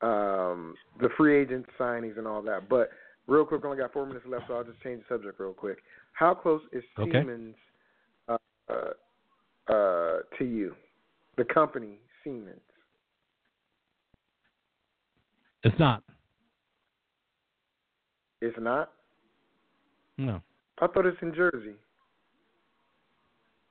[0.00, 2.68] um, the free agent signings and all that.
[2.68, 2.90] But
[3.26, 5.78] real quick, only got four minutes left, so I'll just change the subject real quick.
[6.12, 7.12] How close is Okay.
[7.12, 7.54] Siemens
[8.28, 8.36] uh,
[8.68, 10.74] uh, uh, to you?
[11.36, 12.60] The company Siemens.
[15.64, 16.02] It's not.
[18.40, 18.92] It's not.
[20.16, 20.40] No.
[20.80, 21.74] I thought it's in Jersey.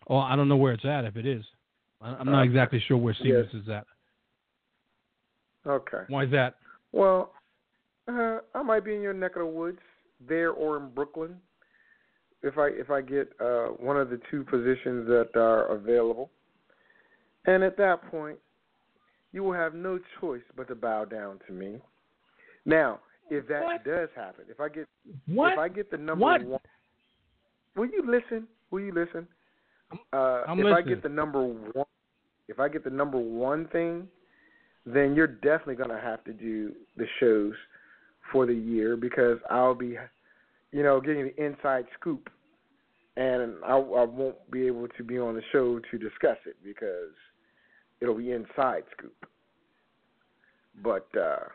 [0.08, 1.06] Well, I don't know where it's at.
[1.06, 1.44] If it is,
[2.02, 2.50] I'm not Okay.
[2.50, 3.86] exactly sure where Siemens is at.
[5.66, 6.04] Okay.
[6.08, 6.56] Why is that?
[6.92, 7.34] Well,
[8.08, 9.80] uh, I might be in your neck of the woods,
[10.20, 11.40] there or in Brooklyn,
[12.44, 16.30] if I if I get uh, one of the two positions that are available.
[17.46, 18.40] And at that point,
[19.32, 21.80] you will have no choice but to bow down to me.
[22.66, 23.84] Now, if that What?
[23.84, 24.88] does happen, if I get
[25.28, 25.54] What?
[25.54, 26.44] if I get the number What?
[26.44, 26.60] one,
[27.76, 28.48] will you listen?
[28.72, 29.28] Will you listen?
[30.14, 31.86] Uh, I'm if I get the number one,
[32.48, 34.08] if I get the number one thing,
[34.86, 37.54] then you're definitely gonna have to do the shows
[38.32, 39.98] for the year because I'll be,
[40.72, 42.30] you know, getting the inside scoop,
[43.16, 47.14] and I, I won't be able to be on the show to discuss it because
[48.02, 49.26] it'll be inside scoop.
[50.84, 51.48] But uh,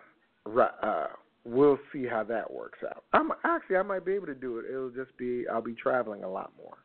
[0.46, 1.06] right, uh,
[1.44, 3.04] we'll see how that works out.
[3.12, 4.66] I'm actually I might be able to do it.
[4.70, 6.78] It'll just be I'll be traveling a lot more.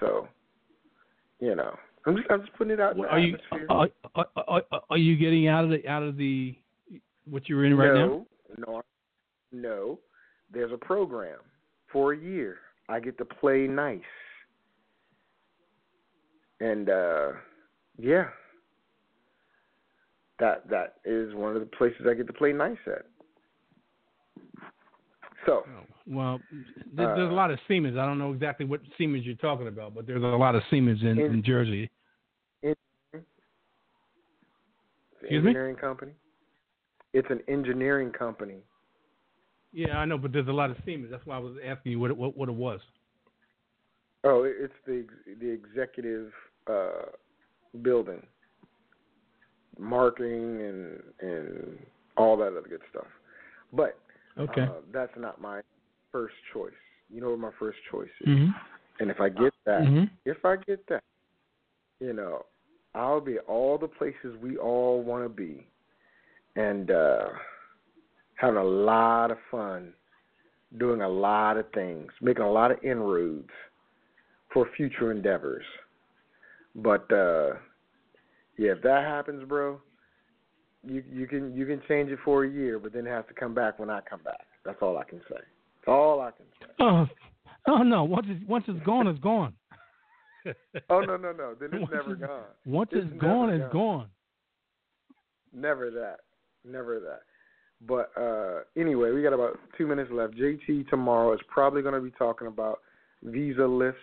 [0.00, 0.28] So,
[1.40, 1.76] you know,
[2.06, 3.36] I'm just I'm just putting it out in the are you
[3.68, 6.56] are, are, are, are you getting out of the out of the
[7.28, 8.06] what you're in right now?
[8.06, 8.26] no,
[8.66, 8.82] No,
[9.52, 9.98] no.
[10.52, 11.40] There's a program
[11.92, 12.58] for a year.
[12.88, 14.00] I get to play nice,
[16.60, 17.32] and uh
[17.98, 18.28] yeah,
[20.38, 23.04] that that is one of the places I get to play nice at.
[25.44, 25.64] So
[26.08, 26.40] Well,
[26.94, 27.98] there, there's a Uh, lot of Siemens.
[27.98, 31.02] I don't know exactly what Siemens you're talking about, but there's a lot of Siemens
[31.02, 31.90] in, In- in Jersey.
[32.62, 32.80] it's
[33.12, 33.24] an
[35.20, 35.50] Excuse me?
[35.50, 36.12] engineering company.
[37.12, 38.58] It's an engineering company.
[39.72, 41.10] Yeah, I know, but there's a lot of Siemens.
[41.10, 42.80] That's why I was asking you what it, what, what it was.
[44.24, 45.06] Oh, it's the
[45.40, 46.32] the executive
[46.66, 47.06] uh,
[47.82, 48.22] building,
[49.78, 51.78] marketing and and
[52.16, 53.06] all that other good stuff.
[53.72, 53.98] But
[54.38, 54.62] Okay.
[54.62, 55.60] uh, that's not my
[56.12, 56.72] first choice.
[57.10, 58.50] You know what my first choice is, hmm
[59.00, 61.02] and if I get that, hmm if I get that,
[62.00, 62.44] you know,
[62.94, 65.66] I'll be all the places we all want to be,
[66.56, 67.28] and uh,
[68.34, 69.92] having a lot of fun,
[70.78, 73.50] doing a lot of things, making a lot of inroads
[74.52, 75.64] for future endeavors.
[76.74, 77.54] But uh,
[78.56, 79.80] yeah, if that happens, bro,
[80.84, 83.34] you you can you can change it for a year, but then it has to
[83.34, 84.46] come back when I come back.
[84.64, 85.40] That's all I can say.
[85.88, 86.66] All I can say.
[86.80, 87.06] Oh,
[87.68, 88.04] oh no!
[88.04, 89.54] Once it's once it's gone, it's gone.
[90.88, 91.54] Oh no no no!
[91.60, 92.44] Then it's Once never it's- gone.
[92.64, 93.98] Once It's it's, never gone, it's gone.
[93.98, 94.06] gone.
[95.52, 96.20] Never that.
[96.64, 97.20] Never that.
[97.86, 100.34] But uh anyway, we got about two minutes left.
[100.34, 102.80] JT tomorrow is probably going to be talking about
[103.22, 104.00] visa lifts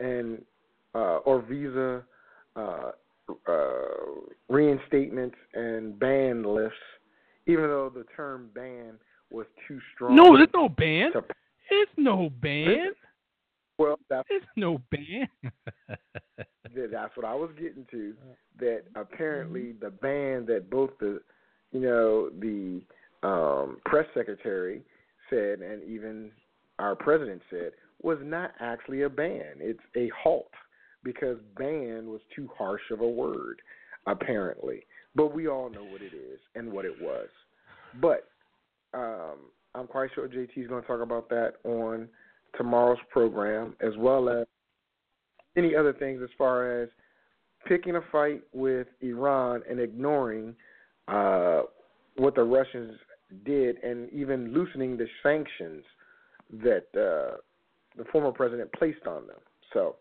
[0.00, 0.42] and
[0.94, 2.02] uh or visa
[2.56, 2.90] uh
[3.48, 3.52] uh
[4.50, 6.76] reinstatements and ban lifts,
[7.46, 8.94] even though the term ban
[9.32, 10.14] was too strong.
[10.16, 11.12] No, there's no ban.
[11.12, 11.24] to-
[11.70, 12.92] It's no ban.
[13.78, 15.28] well, that's It's no ban.
[16.90, 18.14] that's what I was getting to.
[18.58, 21.20] That apparently the ban that both the,
[21.72, 22.82] you know, the
[23.26, 24.82] um, press secretary
[25.30, 26.30] said and even
[26.78, 27.72] our president said
[28.02, 29.54] was not actually a ban.
[29.58, 30.50] It's a halt
[31.04, 33.60] because ban was too harsh of a word,
[34.06, 34.84] apparently.
[35.14, 37.28] But we all know what it is and what it was.
[38.00, 38.28] But
[38.94, 39.36] um,
[39.74, 42.08] I'm quite sure JT is going to talk about that on
[42.56, 44.46] tomorrow's program, as well as
[45.56, 46.88] any other things as far as
[47.66, 50.54] picking a fight with Iran and ignoring
[51.08, 51.62] uh,
[52.16, 52.98] what the Russians
[53.44, 55.84] did, and even loosening the sanctions
[56.62, 57.36] that uh,
[57.96, 59.38] the former president placed on them.
[59.72, 59.96] So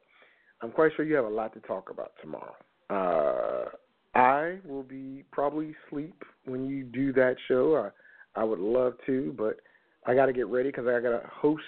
[0.62, 2.56] I'm quite sure you have a lot to talk about tomorrow.
[2.90, 3.70] Uh,
[4.14, 7.76] I will be probably asleep when you do that show.
[7.78, 7.90] I,
[8.36, 9.58] I would love to, but
[10.06, 11.64] I got to get ready because I got to host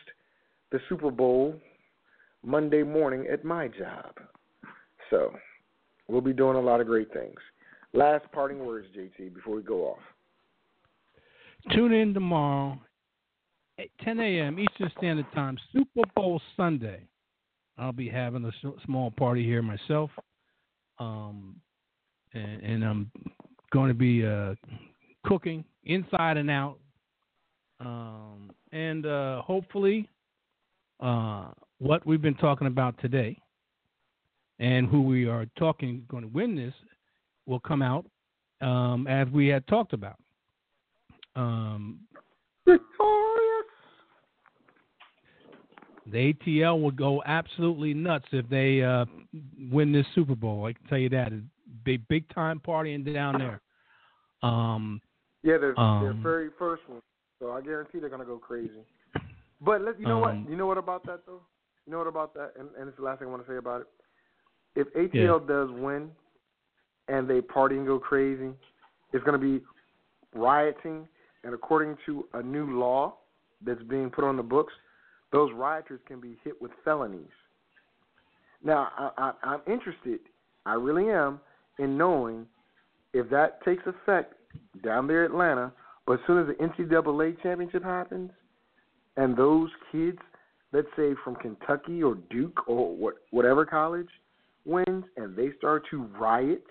[0.71, 1.55] the Super Bowl
[2.43, 4.15] Monday morning at my job.
[5.09, 5.33] So
[6.07, 7.39] we'll be doing a lot of great things.
[7.93, 9.99] Last parting words, JT, before we go off.
[11.73, 12.79] Tune in tomorrow
[13.79, 14.59] at 10 a.m.
[14.59, 17.03] Eastern Standard Time, Super Bowl Sunday.
[17.77, 18.51] I'll be having a
[18.85, 20.11] small party here myself,
[20.99, 21.55] um,
[22.33, 23.11] and, and, I'm
[23.71, 24.53] going to be uh,
[25.25, 26.77] cooking inside and out,
[27.79, 30.07] um, and uh, hopefully,
[30.99, 31.47] uh,
[31.79, 33.37] what we've been talking about today,
[34.59, 36.73] and who we are talking going to win this,
[37.45, 38.05] will come out
[38.61, 40.17] um, as we had talked about.
[41.35, 41.99] Um,
[42.65, 43.63] Victorious.
[46.11, 49.05] The ATL will go absolutely nuts if they uh,
[49.71, 50.65] win this Super Bowl.
[50.65, 51.31] I can tell you that.
[51.85, 53.61] Big big time partying down there.
[54.43, 55.01] Um,
[55.43, 57.01] yeah, they're um, their very first one,
[57.39, 58.85] so I guarantee they're gonna go crazy.
[59.61, 60.49] But let, you know um, what?
[60.49, 61.41] You know what about that though?
[61.85, 62.53] You know what about that?
[62.57, 63.87] And, and it's the last thing I want to say about it.
[64.75, 65.47] If ATL yeah.
[65.47, 66.09] does win,
[67.07, 68.51] and they party and go crazy,
[69.11, 69.61] it's gonna be
[70.33, 71.07] rioting,
[71.43, 73.15] and according to a new law
[73.65, 74.73] that's being put on the books,
[75.31, 77.27] those rioters can be hit with felonies.
[78.63, 80.19] Now, I, I, I'm interested,
[80.65, 81.41] I really am,
[81.79, 82.45] in knowing
[83.13, 84.35] if that takes effect
[84.83, 85.71] down there Atlanta.
[86.05, 88.31] But as soon as the NCAA championship happens,
[89.15, 90.17] and those kids,
[90.71, 94.09] let's say from Kentucky or Duke or what, whatever college,
[94.65, 96.63] wins, and they start to riot,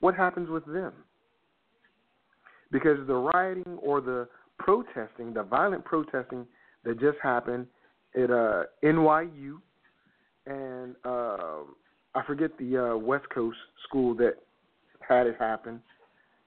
[0.00, 0.92] what happens with them?
[2.72, 6.46] Because the rioting or the protesting, the violent protesting
[6.84, 7.66] that just happened
[8.14, 9.58] at uh, NYU,
[10.46, 11.64] and uh,
[12.14, 14.36] I forget the uh, West Coast school that
[15.06, 15.80] had it happen.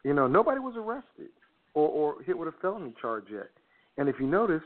[0.03, 1.31] You know, nobody was arrested
[1.73, 3.49] or, or hit with a felony charge yet.
[3.97, 4.61] And if you notice,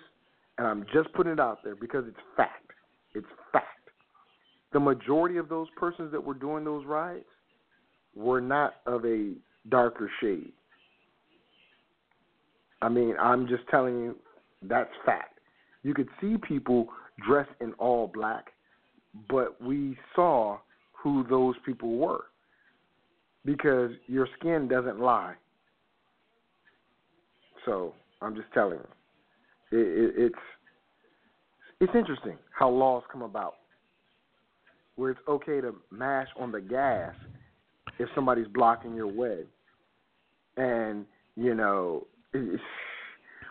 [0.57, 2.71] and I'm just putting it out there because it's fact,
[3.13, 3.65] it's fact.
[4.73, 7.25] The majority of those persons that were doing those riots
[8.15, 9.33] were not of a
[9.69, 10.51] darker shade.
[12.81, 14.15] I mean, I'm just telling you
[14.63, 15.39] that's fact.
[15.83, 16.87] You could see people
[17.25, 18.47] dressed in all black,
[19.29, 20.57] but we saw
[20.93, 22.25] who those people were
[23.47, 25.33] because your skin doesn't lie.
[27.65, 28.79] So I'm just telling
[29.71, 30.35] you, it, it, it's
[31.79, 33.55] it's interesting how laws come about,
[34.97, 37.13] where it's okay to mash on the gas
[37.99, 39.43] if somebody's blocking your way,
[40.57, 42.05] and you know.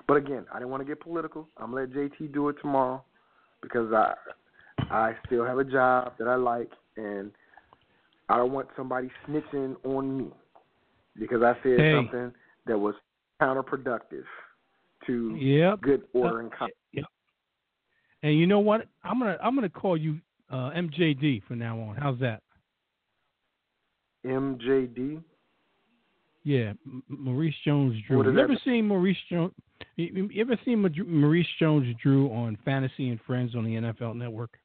[0.07, 1.49] But again, I didn't want to get political.
[1.57, 3.03] I'm gonna let JT do it tomorrow
[3.63, 4.15] because I
[4.91, 7.33] I still have a job that I like, and
[8.29, 10.27] I don't want somebody snitching on me
[11.19, 11.95] because I said hey.
[11.95, 12.33] something
[12.67, 12.95] that was
[13.41, 14.25] counterproductive
[15.07, 15.81] to yep.
[15.81, 16.77] good order and conduct.
[16.93, 17.05] Yep.
[18.23, 18.87] And you know what?
[19.05, 20.19] I'm gonna I'm gonna call you
[20.51, 21.97] uh, MJD from now on.
[21.97, 22.43] How's that?
[24.27, 25.23] MJD.
[26.43, 26.75] Yeah,
[27.09, 28.33] Maurice Jones-Drew.
[28.33, 29.53] You ever seen Maurice Jones?
[29.97, 34.57] You ever seen Maurice Jones-Drew on Fantasy and Friends on the NFL Network?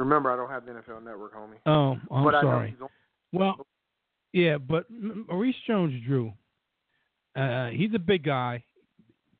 [0.00, 1.58] Remember, I don't have the NFL Network, homie.
[1.66, 2.74] Oh, I'm but sorry.
[3.32, 3.66] Well,
[4.32, 6.32] yeah, but Maurice Jones-Drew,
[7.36, 8.64] uh, he's a big guy,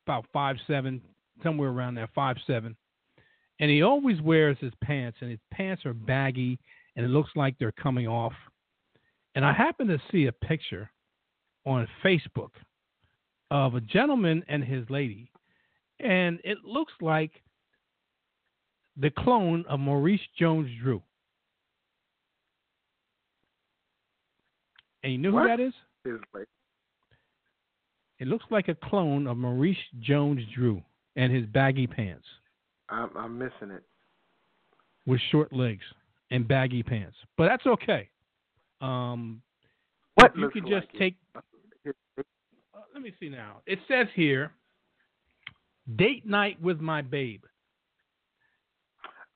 [0.05, 1.01] about five seven,
[1.41, 2.75] somewhere around there, five seven,
[3.59, 6.59] and he always wears his pants, and his pants are baggy,
[6.95, 8.33] and it looks like they're coming off.
[9.33, 10.91] And I happen to see a picture
[11.65, 12.51] on Facebook
[13.49, 15.31] of a gentleman and his lady,
[15.99, 17.31] and it looks like
[19.01, 21.01] the clone of Maurice Jones-Drew.
[25.03, 25.49] And you know what?
[25.49, 25.73] who that is?
[28.19, 30.81] It looks like a clone of Maurice Jones-Drew
[31.15, 32.25] and his baggy pants
[32.89, 33.83] I'm, I'm missing it.
[35.05, 35.83] with short legs.
[36.29, 38.09] and baggy pants, but that's okay.
[38.79, 39.41] Um,
[40.15, 41.15] What you could just like take.
[41.35, 41.41] Uh,
[42.93, 43.57] let me see now.
[43.65, 44.51] It says here,
[45.95, 47.43] date night with my babe.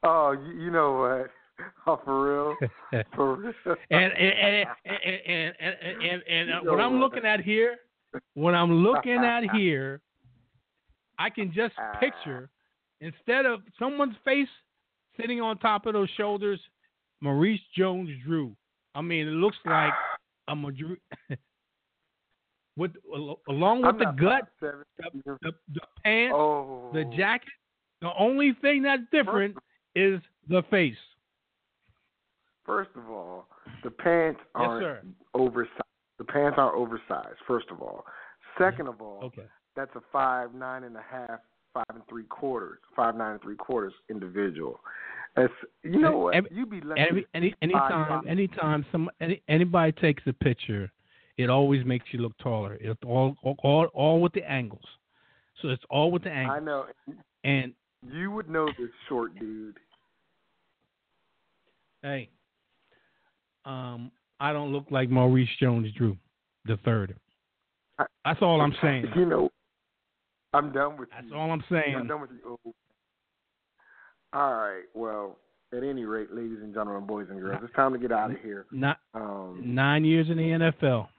[0.04, 1.32] Oh, you, you know what?
[1.88, 3.04] Oh, for real?
[3.16, 3.54] For real?
[3.90, 7.78] and and and and and and, and, and uh, what I'm looking at here,
[8.34, 10.02] what I'm looking at here,
[11.18, 12.50] I can just picture
[13.00, 14.50] instead of someone's face
[15.18, 16.60] sitting on top of those shoulders,
[17.22, 18.54] Maurice Jones-Drew.
[18.94, 19.94] I mean, it looks like
[20.50, 21.00] a Madrid
[22.76, 22.92] with
[23.48, 24.84] along with the gut, the,
[25.42, 27.48] the, the pants, Oh, the jacket.
[28.02, 29.56] The only thing that's different
[29.96, 30.96] is the face.
[32.66, 33.48] First of all,
[33.84, 35.02] the pants aren't sir.
[35.34, 35.72] oversized.
[36.18, 37.38] The pants aren't oversized.
[37.48, 38.06] First of all,
[38.58, 39.48] second of all, Okay.
[39.76, 41.40] that's a five nine and a half,
[41.74, 44.80] five and three quarters, five nine and three quarters individual.
[45.36, 46.36] That's you know what?
[46.36, 47.02] Every- you be lucky.
[47.02, 48.26] Every, any anytime five.
[48.28, 50.90] anytime some any, anybody takes a picture,
[51.38, 52.78] it always makes you look taller.
[52.80, 54.86] It's all all all with the angles.
[55.62, 56.58] So it's all with the angles.
[56.58, 56.86] I know
[57.44, 57.74] And
[58.12, 59.78] you would know this short dude.
[62.06, 62.30] Hey,
[63.66, 66.16] um, I don't look like Maurice Jones-Drew,
[66.66, 67.16] the third.
[67.98, 69.08] I- That's all I'm saying.
[69.16, 69.50] You know,
[70.54, 71.16] I'm done with you.
[71.16, 71.36] That's you.
[71.36, 71.96] all I'm saying.
[71.96, 72.60] I'm done with you.
[74.34, 74.84] All right.
[74.94, 75.38] Well,
[75.74, 78.38] at any rate, ladies and gentlemen, boys and girls, it's time to get out of
[78.42, 78.66] here.
[78.72, 81.10] Not Um, nine years in the NFL.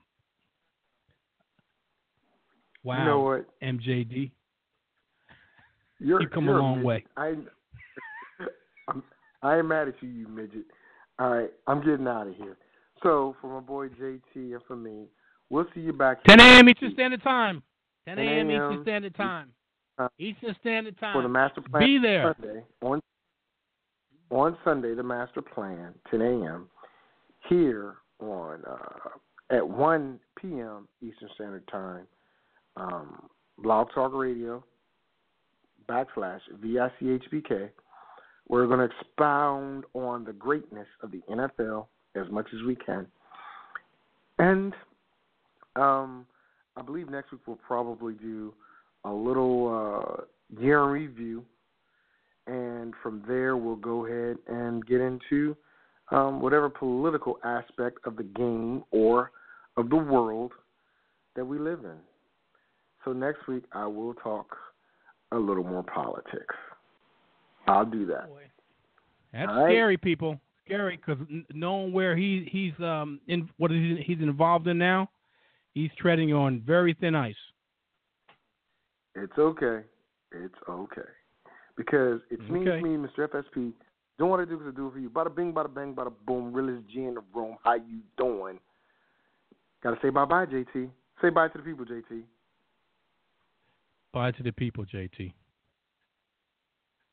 [2.84, 3.48] Wow, You know what?
[3.60, 4.30] MJD.
[5.98, 6.86] You're, You've come a long midget.
[6.86, 7.04] way.
[7.16, 7.34] I,
[8.88, 9.02] I'm,
[9.42, 10.66] I ain't mad at you, you midget.
[11.18, 12.56] All right, I'm getting out of here.
[13.02, 15.06] So, for my boy JT and for me,
[15.50, 16.68] we'll see you back 10 a.m.
[16.68, 17.62] Eastern Standard Time.
[18.06, 18.50] 10 10 a.m.
[18.50, 19.50] Eastern Standard Time.
[19.98, 21.14] Uh, Eastern Standard Time.
[21.14, 22.34] for the master plan Be there.
[22.40, 23.00] Sunday on
[24.30, 26.68] on Sunday, the master plan, 10 a.m.
[27.48, 30.88] here on uh, at 1 p.m.
[31.00, 32.06] Eastern Standard Time.
[32.76, 34.62] Um, Blog Talk Radio
[35.88, 37.70] backslash VICHBK.
[38.48, 43.06] We're going to expound on the greatness of the NFL as much as we can.
[44.38, 44.72] And
[45.74, 46.26] um,
[46.76, 48.52] I believe next week we'll probably do
[49.04, 51.44] a little uh, year review.
[52.46, 55.56] And from there, we'll go ahead and get into
[56.12, 59.32] um, whatever political aspect of the game or
[59.76, 60.52] of the world
[61.34, 61.96] that we live in.
[63.04, 64.56] So next week, I will talk
[65.32, 66.54] a little more politics.
[67.66, 68.28] I'll do that.
[68.28, 68.42] Boy.
[69.32, 69.72] That's All right.
[69.72, 70.40] scary, people.
[70.64, 75.08] Scary because knowing where he he's um in what he's he's involved in now,
[75.74, 77.34] he's treading on very thin ice.
[79.14, 79.80] It's okay.
[80.32, 81.00] It's okay.
[81.76, 82.78] Because it's me, Okay.
[82.78, 83.28] it's me, Mr.
[83.28, 83.72] FSP.
[84.18, 85.10] Doing what I do because I do it for you.
[85.10, 86.52] Bada bing, bada bang, bada boom.
[86.52, 87.56] Realest G in the room.
[87.62, 88.58] How you doing?
[89.82, 90.90] Gotta say bye bye, JT.
[91.22, 92.22] Say bye to the people, JT.
[94.12, 95.32] Bye to the people, JT.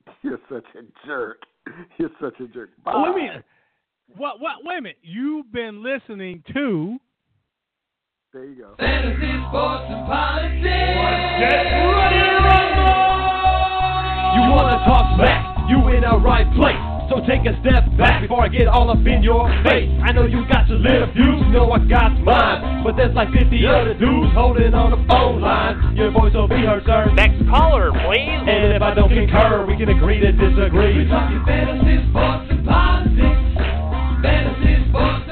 [0.22, 1.38] You're such a jerk.
[1.97, 2.70] You're such a jerk.
[2.84, 2.93] Bye.
[2.95, 3.45] Wait a minute.
[4.18, 4.39] What?
[4.39, 4.64] What?
[4.64, 4.97] Wait a minute.
[5.01, 6.97] You've been listening to.
[8.34, 8.76] There you go.
[8.80, 10.64] Fantasy, sports, and politics.
[10.64, 13.14] Get ready to rumble!
[14.34, 15.70] You wanna talk smack?
[15.70, 16.82] You in the right place.
[17.10, 19.91] So take a step back before I get all up in your face.
[20.04, 22.84] I know you got your little views, you know I got mine.
[22.84, 25.95] But there's like 50 other dudes holding on the phone line.
[25.95, 27.12] Your voice will be heard, sir.
[27.14, 28.43] Next caller, please.
[28.47, 31.04] And if I don't concur, we can agree to disagree.
[31.04, 33.41] We're talking fantasies, sports, and politics.
[34.24, 35.22] Fantasies, sports,